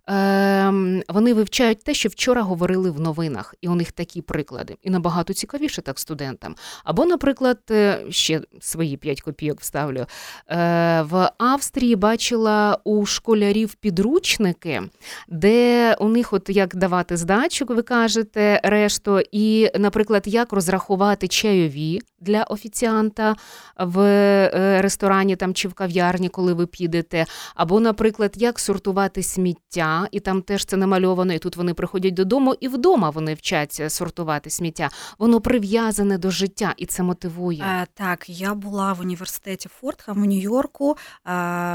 Е, 0.10 1.04
вони 1.10 1.34
вивчають 1.34 1.84
те, 1.84 1.94
що 1.94 2.10
вчора 2.10 2.42
говорили 2.42 2.92
в 2.92 3.00
новинах, 3.00 3.56
і 3.62 3.68
у 3.68 3.76
них 3.76 3.92
такі 3.92 4.22
приклади. 4.22 4.76
І 4.82 4.90
набагато 4.90 5.34
цікавіше 5.34 5.82
так 5.82 6.00
студентам. 6.00 6.56
Або, 6.84 7.06
наприклад, 7.06 7.60
е, 7.72 8.06
ще 8.10 8.42
свої 8.62 8.98
п'ять 8.98 9.22
копійок 9.22 9.62
вставлю. 9.62 10.06
Е, 10.50 11.02
В 11.02 11.32
Австрії 11.38 11.96
бачила 11.96 12.78
у 12.84 13.06
школярів 13.06 13.76
підручники, 13.76 14.82
де 15.28 15.96
у 16.00 16.10
них, 16.10 16.34
от 16.34 16.50
як 16.50 16.76
давати 16.76 17.18
здачу, 17.18 17.66
ви 17.70 17.82
кажете, 17.82 18.62
решту, 18.64 19.22
і, 19.32 19.72
наприклад, 19.80 20.24
як 20.26 20.54
розрахувати 20.54 21.28
чайові 21.28 22.02
для 22.24 22.44
офіціанта 22.44 23.36
в 23.80 24.00
е, 24.00 24.82
ресторані 24.82 25.36
там 25.36 25.54
чи 25.54 25.68
в 25.68 25.74
кав'ярні, 25.74 26.30
коли 26.30 26.54
ви 26.54 26.66
підете, 26.66 27.26
або, 27.56 27.80
наприклад, 27.80 28.34
як 28.36 28.60
сортувати 28.60 29.24
сміття, 29.24 29.93
і 30.12 30.20
там 30.20 30.42
теж 30.42 30.66
це 30.66 30.78
намальовано, 30.78 31.34
і 31.34 31.40
тут 31.40 31.56
вони 31.56 31.74
приходять 31.74 32.14
додому, 32.14 32.56
і 32.60 32.68
вдома 32.68 33.10
вони 33.10 33.34
вчаться 33.34 33.90
сортувати 33.90 34.50
сміття. 34.50 34.90
Воно 35.20 35.42
прив'язане 35.42 36.18
до 36.18 36.32
життя, 36.32 36.74
і 36.78 36.86
це 36.86 37.04
мотивує. 37.04 37.64
Е, 37.64 37.88
Так, 37.94 38.30
я 38.30 38.54
була 38.54 38.94
в 38.94 39.00
університеті 39.02 39.70
Фортхам 39.70 40.24
в 40.24 40.26
Нью-Йорку 40.26 40.92
е, 40.92 41.32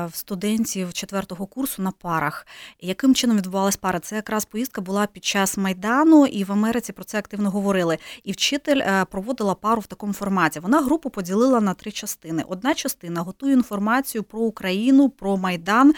в 0.07 0.11
студентів 0.15 0.93
четвертого 0.93 1.47
курсу 1.47 1.83
на 1.83 1.91
парах. 1.91 2.47
Яким 2.81 3.15
чином 3.15 3.37
відбувалась 3.37 3.77
пара? 3.77 4.01
Це 4.01 4.17
якраз 4.17 4.45
поїздка 4.45 4.81
була 4.81 5.07
під 5.07 5.25
час 5.25 5.57
майдану, 5.57 6.27
і 6.27 6.45
в 6.45 6.53
Америці 6.53 6.93
про 6.93 7.05
це 7.05 7.19
активно 7.19 7.51
говорили. 7.51 7.99
І 8.25 8.33
вчитель 8.33 8.81
е, 8.81 9.05
проводила 9.05 9.55
пару 9.55 9.81
в 9.81 9.87
такому 9.87 10.13
форматі. 10.13 10.61
Вона 10.61 10.81
групу 10.81 11.11
поділила 11.11 11.61
на 11.61 11.75
три 11.75 11.91
частини. 11.91 12.45
Одна 12.49 12.75
частина 12.75 13.21
готує 13.21 13.53
інформацію 13.53 14.23
про 14.23 14.41
Україну, 14.41 15.09
про 15.09 15.37
майдан. 15.37 15.95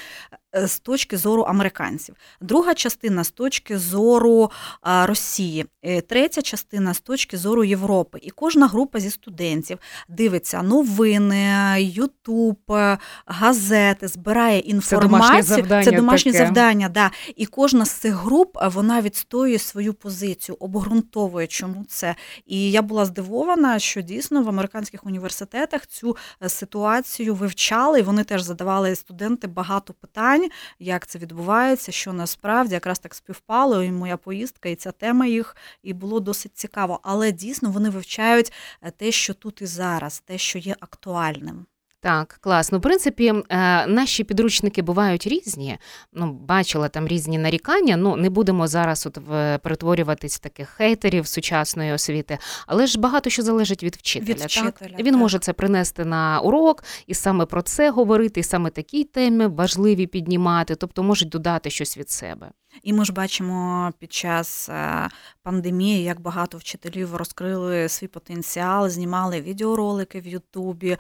Е, 0.56 0.66
З 0.66 0.80
точки 0.80 1.16
зору 1.16 1.42
американців, 1.42 2.14
друга 2.40 2.74
частина 2.74 3.24
з 3.24 3.30
точки 3.30 3.78
зору 3.78 4.50
Росії, 4.82 5.66
е, 5.82 6.00
третя 6.00 6.42
частина 6.42 6.94
з 6.94 7.00
точки 7.00 7.36
зору 7.36 7.64
Європи. 7.64 8.18
І 8.22 8.30
кожна 8.30 8.66
група 8.66 9.00
зі 9.00 9.10
студентів 9.10 9.78
дивиться 10.08 10.62
новини, 10.62 11.76
Ютуб, 11.78 12.58
е, 12.70 12.98
газети, 13.26 14.08
збирає 14.08 14.58
інформацію. 14.58 15.10
домашнє 15.10 15.42
завдання 15.42 15.84
Це 15.84 15.92
домашнє 15.92 16.32
таке. 16.32 16.44
завдання, 16.44 16.88
да. 16.88 17.10
І 17.36 17.46
кожна 17.46 17.84
з 17.86 17.90
цих 17.90 18.14
груп 18.14 18.56
вона 18.64 19.00
відстоює 19.00 19.58
свою 19.58 19.94
позицію, 19.94 20.56
обґрунтовує, 20.60 21.46
чому 21.46 21.84
це. 21.88 22.14
І 22.46 22.70
я 22.70 22.82
була 22.82 23.04
здивована, 23.04 23.78
що 23.78 24.00
дійсно 24.00 24.42
в 24.42 24.48
американських 24.48 25.06
університетах 25.06 25.86
цю 25.86 26.16
ситуацію 26.48 27.34
вивчали, 27.34 27.98
і 28.00 28.02
вони 28.02 28.24
теж 28.24 28.42
задавали 28.42 28.94
студенти 28.96 29.46
багато 29.46 29.92
питань, 29.92 30.39
як 30.78 31.06
це 31.06 31.18
відбувається, 31.18 31.92
що 31.92 32.12
насправді 32.12 32.74
якраз 32.74 32.98
так 32.98 33.14
співпало, 33.14 33.82
і 33.82 33.92
моя 33.92 34.16
поїздка, 34.16 34.68
і 34.68 34.74
ця 34.74 34.92
тема 34.92 35.26
їх, 35.26 35.56
і 35.82 35.92
було 35.92 36.20
досить 36.20 36.56
цікаво. 36.58 37.00
Але 37.02 37.32
дійсно 37.32 37.70
вони 37.70 37.90
вивчають 37.90 38.52
е, 38.82 38.90
те, 38.90 39.12
що 39.12 39.34
тут 39.34 39.62
і 39.62 39.66
зараз, 39.66 40.20
те, 40.20 40.38
що 40.38 40.58
є 40.58 40.76
актуальним. 40.80 41.66
Так, 42.02 42.38
класно. 42.40 42.78
В 42.78 42.80
принципі, 42.80 43.34
е, 43.48 43.86
наші 43.86 44.24
підручники 44.24 44.82
бувають 44.82 45.26
різні. 45.26 45.78
Ну, 46.12 46.32
бачила 46.32 46.88
там 46.88 47.08
різні 47.08 47.38
нарікання. 47.38 47.96
Ну, 47.96 48.16
не 48.16 48.30
будемо 48.30 48.66
зараз 48.66 49.06
от 49.06 49.18
в- 49.18 49.58
перетворюватись 49.62 50.36
в 50.36 50.38
таких 50.38 50.68
хейтерів 50.68 51.26
сучасної 51.26 51.92
освіти, 51.92 52.38
але 52.66 52.86
ж 52.86 53.00
багато 53.00 53.30
що 53.30 53.42
залежить 53.42 53.82
від 53.82 53.96
вчителя. 53.96 54.34
Від 54.34 54.38
так? 54.38 54.48
вчителя, 54.50 54.96
Він 54.98 55.04
так. 55.12 55.16
може 55.16 55.38
це 55.38 55.52
принести 55.52 56.04
на 56.04 56.40
урок 56.40 56.84
і 57.06 57.14
саме 57.14 57.46
про 57.46 57.62
це 57.62 57.90
говорити, 57.90 58.40
і 58.40 58.42
саме 58.42 58.70
такі 58.70 59.04
теми 59.04 59.46
важливі 59.48 60.06
піднімати, 60.06 60.74
тобто 60.74 61.02
можуть 61.02 61.28
додати 61.28 61.70
щось 61.70 61.98
від 61.98 62.10
себе. 62.10 62.50
І 62.82 62.92
ми 62.92 63.04
ж 63.04 63.12
бачимо 63.12 63.92
під 63.98 64.12
час 64.12 64.68
е, 64.68 65.08
пандемії, 65.42 66.02
як 66.04 66.20
багато 66.20 66.58
вчителів 66.58 67.16
розкрили 67.16 67.88
свій 67.88 68.06
потенціал, 68.06 68.88
знімали 68.88 69.40
відеоролики 69.40 70.20
в 70.20 70.26
Ютубі, 70.26 70.96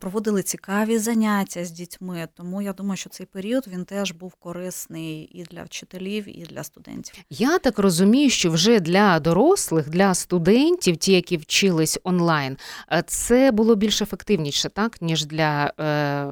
проводили 0.00 0.42
цікаві 0.42 0.98
заняття 0.98 1.64
з 1.64 1.70
дітьми. 1.70 2.28
Тому 2.34 2.62
я 2.62 2.72
думаю, 2.72 2.96
що 2.96 3.10
цей 3.10 3.26
період 3.26 3.64
він 3.68 3.84
теж 3.84 4.12
був 4.12 4.34
корисний 4.34 5.30
і 5.32 5.42
для 5.42 5.62
вчителів, 5.62 6.38
і 6.38 6.46
для 6.50 6.64
студентів. 6.64 7.14
Я 7.30 7.58
так 7.58 7.78
розумію, 7.78 8.30
що 8.30 8.50
вже 8.50 8.80
для 8.80 9.20
дорослих, 9.20 9.90
для 9.90 10.14
студентів, 10.14 10.96
ті, 10.96 11.12
які 11.12 11.36
вчились 11.36 11.98
онлайн, 12.04 12.56
е, 12.92 13.04
це 13.06 13.52
було 13.52 13.74
більш 13.74 14.02
ефективніше, 14.02 14.68
так 14.68 15.02
ніж 15.02 15.26
для 15.26 15.72
е, 15.80 16.26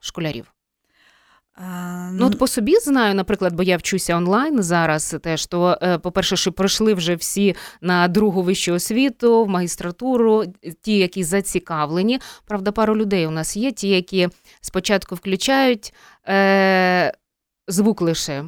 школярів. 0.00 0.52
Ну, 2.12 2.26
от 2.26 2.38
по 2.38 2.46
собі 2.46 2.76
знаю, 2.76 3.14
наприклад, 3.14 3.54
бо 3.54 3.62
я 3.62 3.76
вчуся 3.76 4.16
онлайн 4.16 4.62
зараз 4.62 5.16
теж, 5.22 5.46
то, 5.46 5.78
е, 5.82 5.98
по-перше, 5.98 6.36
що 6.36 6.52
пройшли 6.52 6.94
вже 6.94 7.14
всі 7.14 7.54
на 7.80 8.08
другу 8.08 8.42
вищу 8.42 8.74
освіту, 8.74 9.44
в 9.44 9.48
магістратуру, 9.48 10.44
ті, 10.82 10.98
які 10.98 11.24
зацікавлені. 11.24 12.20
Правда, 12.44 12.72
пару 12.72 12.96
людей 12.96 13.26
у 13.26 13.30
нас 13.30 13.56
є, 13.56 13.72
ті, 13.72 13.88
які 13.88 14.28
спочатку 14.60 15.14
включають 15.14 15.94
е, 16.28 17.12
звук 17.68 18.02
лише. 18.02 18.44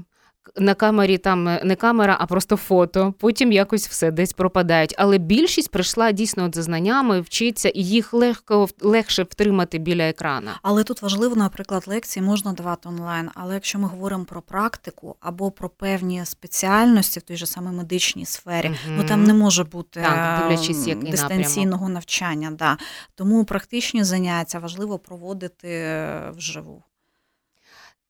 На 0.56 0.74
камері 0.74 1.18
там 1.18 1.48
е, 1.48 1.60
не 1.64 1.76
камера, 1.76 2.16
а 2.20 2.26
просто 2.26 2.56
фото. 2.56 3.14
Потім 3.18 3.52
якось 3.52 3.88
все 3.88 4.10
десь 4.10 4.32
пропадають. 4.32 4.94
Але 4.98 5.18
більшість 5.18 5.70
прийшла 5.70 6.12
дійсно 6.12 6.50
за 6.52 6.62
знаннями, 6.62 7.20
вчиться, 7.20 7.68
і 7.68 7.84
їх 7.84 8.14
легко 8.14 8.68
легше 8.80 9.22
втримати 9.22 9.78
біля 9.78 10.08
екрана. 10.08 10.52
Але 10.62 10.84
тут 10.84 11.02
важливо, 11.02 11.36
наприклад, 11.36 11.84
лекції 11.86 12.22
можна 12.22 12.52
давати 12.52 12.88
онлайн. 12.88 13.30
Але 13.34 13.54
якщо 13.54 13.78
ми 13.78 13.88
говоримо 13.88 14.24
про 14.24 14.42
практику 14.42 15.16
або 15.20 15.50
про 15.50 15.68
певні 15.68 16.24
спеціальності 16.24 17.20
в 17.20 17.22
той 17.22 17.36
же 17.36 17.46
самій 17.46 17.76
медичній 17.76 18.26
сфері, 18.26 18.70
ну 18.88 19.04
там 19.04 19.24
не 19.24 19.34
може 19.34 19.64
бути 19.64 20.00
Так, 20.00 20.40
дивлячись, 20.40 20.82
ем, 20.82 20.88
який 20.88 21.10
дистанційного 21.10 21.88
навчання. 21.88 22.50
Да. 22.50 22.78
Тому 23.14 23.44
практичні 23.44 24.04
заняття 24.04 24.58
важливо 24.58 24.98
проводити 24.98 25.68
е, 25.68 26.32
вживу. 26.36 26.82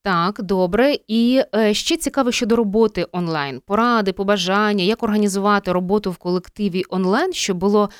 Так, 0.04 0.42
добре. 0.42 0.96
І 1.08 1.42
е, 1.54 1.74
ще 1.74 1.96
цікаво 1.96 2.32
щодо 2.32 2.56
роботи 2.56 3.06
онлайн, 3.12 3.60
поради, 3.66 4.12
побажання, 4.12 4.84
як 4.84 5.02
організувати 5.02 5.72
роботу 5.72 6.10
в 6.10 6.16
колективі 6.16 6.84
онлайн, 6.88 7.32
щоб 7.32 7.56
було 7.56 7.90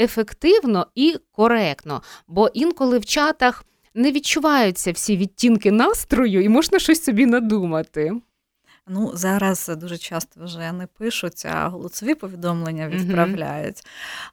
ефективно 0.00 0.86
і 0.94 1.16
коректно. 1.32 2.02
Бо 2.28 2.48
інколи 2.54 2.98
в 2.98 3.04
чатах 3.04 3.64
не 3.94 4.12
відчуваються 4.12 4.92
всі 4.92 5.16
відтінки 5.16 5.72
настрою, 5.72 6.44
і 6.44 6.48
можна 6.48 6.78
щось 6.78 7.04
собі 7.04 7.26
надумати. 7.26 8.12
Ну, 8.88 9.10
зараз 9.14 9.70
дуже 9.76 9.98
часто 9.98 10.44
вже 10.44 10.72
не 10.72 10.86
пишуть, 10.86 11.46
а 11.46 11.68
голосові 11.68 12.14
повідомлення 12.14 12.88
відправляють. 12.88 13.86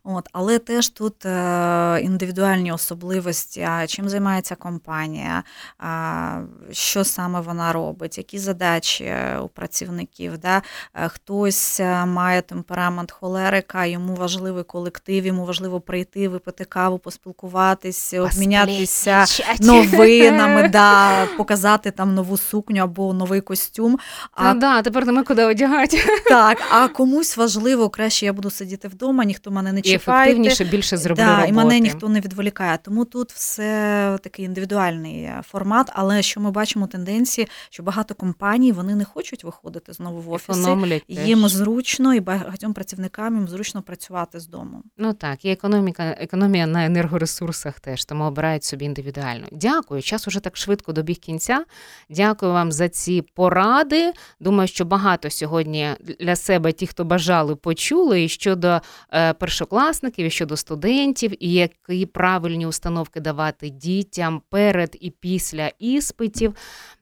От, 0.03 0.29
але 0.31 0.59
теж 0.59 0.89
тут 0.89 1.25
е, 1.25 1.99
індивідуальні 2.03 2.71
особливості, 2.71 3.61
а 3.61 3.87
чим 3.87 4.09
займається 4.09 4.55
компанія, 4.55 5.43
а, 5.77 6.41
що 6.71 7.03
саме 7.03 7.41
вона 7.41 7.73
робить, 7.73 8.17
які 8.17 8.39
задачі 8.39 9.15
у 9.43 9.47
працівників. 9.47 10.37
Да? 10.37 10.61
Е, 10.93 11.09
Хтось 11.09 11.79
е, 11.79 12.05
має 12.05 12.41
темперамент 12.41 13.11
холерика, 13.11 13.85
йому 13.85 14.15
важливий 14.15 14.63
колектив, 14.63 15.25
йому 15.25 15.45
важливо 15.45 15.81
прийти, 15.81 16.29
випити 16.29 16.65
каву, 16.65 16.99
поспілкуватись, 16.99 18.13
обмінятися 18.13 19.25
новинами, 19.59 20.69
да, 20.69 21.25
показати 21.37 21.91
там 21.91 22.15
нову 22.15 22.37
сукню 22.37 22.83
або 22.83 23.13
новий 23.13 23.41
костюм. 23.41 23.99
А 24.41 24.53
да, 24.53 24.81
тепер 24.81 25.05
нема 25.05 25.23
куди 25.23 25.43
одягати. 25.45 25.97
Так, 26.29 26.57
а 26.71 26.87
комусь 26.87 27.37
важливо, 27.37 27.89
краще 27.89 28.25
я 28.25 28.33
буду 28.33 28.49
сидіти 28.49 28.87
вдома, 28.87 29.23
ніхто 29.25 29.51
мене 29.51 29.71
не 29.73 29.79
І 29.79 29.93
ефективніше 29.93 30.63
більше 30.65 30.97
зроблю 30.97 31.21
Да, 31.23 31.31
роботи. 31.31 31.49
і 31.49 31.53
мене 31.53 31.79
ніхто 31.79 32.09
не 32.09 32.19
відволікає. 32.19 32.79
Тому 32.83 33.05
тут 33.05 33.31
все 33.31 34.17
такий 34.23 34.45
індивідуальний 34.45 35.21
е, 35.21 35.41
формат. 35.47 35.89
Але 35.93 36.21
що 36.21 36.39
ми 36.39 36.51
бачимо 36.51 36.87
тенденції, 36.87 37.47
що 37.69 37.83
багато 37.83 38.15
компаній 38.15 38.71
вони 38.71 38.95
не 38.95 39.05
хочуть 39.05 39.43
виходити 39.43 39.93
знову 39.93 40.21
в 40.21 40.31
офіси. 40.31 40.59
Економлять 40.61 41.03
теж. 41.07 41.27
Їм 41.27 41.47
зручно 41.47 42.13
і 42.13 42.19
багатьом 42.19 42.73
працівникам 42.73 43.35
їм 43.35 43.47
зручно 43.47 43.81
працювати 43.81 44.39
з 44.39 44.47
дому. 44.47 44.83
Ну 44.97 45.13
так, 45.13 45.45
і 45.45 45.51
економіка, 45.51 46.15
економія 46.19 46.67
на 46.67 46.85
енергоресурсах 46.85 47.79
теж, 47.79 48.05
тому 48.05 48.23
обирають 48.23 48.63
собі 48.63 48.85
індивідуально. 48.85 49.47
Дякую. 49.51 50.01
Час 50.01 50.27
уже 50.27 50.39
так 50.39 50.57
швидко 50.57 50.93
добіг 50.93 51.17
кінця. 51.17 51.63
Дякую 52.09 52.51
вам 52.51 52.71
за 52.71 52.89
ці 52.89 53.21
поради. 53.21 54.11
Думаю, 54.39 54.67
що 54.67 54.85
багато 54.85 55.29
сьогодні 55.29 55.89
для 56.19 56.35
себе 56.35 56.71
ті, 56.71 56.87
хто 56.87 57.05
бажали, 57.05 57.55
почули 57.55 58.23
і 58.23 58.29
щодо 58.29 58.81
е, 59.13 59.33
першокласників, 59.33 60.25
і 60.25 60.29
щодо 60.29 60.57
студентів, 60.57 61.43
і 61.43 61.53
які 61.53 62.05
правильні 62.05 62.67
установки 62.67 63.19
давати 63.19 63.69
дітям 63.69 64.41
перед 64.49 64.97
і 65.01 65.09
після 65.09 65.71
іспитів. 65.79 66.55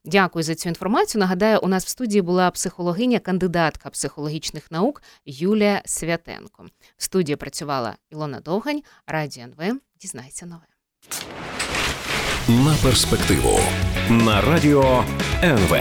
Дякую 0.04 0.42
за 0.42 0.54
цю 0.54 0.68
інформацію. 0.68 1.20
Нагадаю, 1.20 1.60
у 1.62 1.68
нас 1.68 1.84
в 1.84 1.88
студії 1.88 2.22
була 2.22 2.50
психологиня, 2.50 3.18
кандидатка 3.18 3.90
психологічних 3.90 4.70
наук 4.70 5.02
Юлія 5.26 5.82
Святенко. 5.84 6.66
В 6.96 7.02
студії 7.02 7.36
працювала 7.36 7.94
Ілона 8.10 8.40
Довгань, 8.40 8.82
Радіо 9.06 9.44
НВ. 9.44 9.80
Дізнайся 10.00 10.46
нове. 10.46 10.66
На 12.48 12.74
перспективу 12.82 13.60
на 14.10 14.40
радіо 14.40 15.04
НВ. 15.42 15.76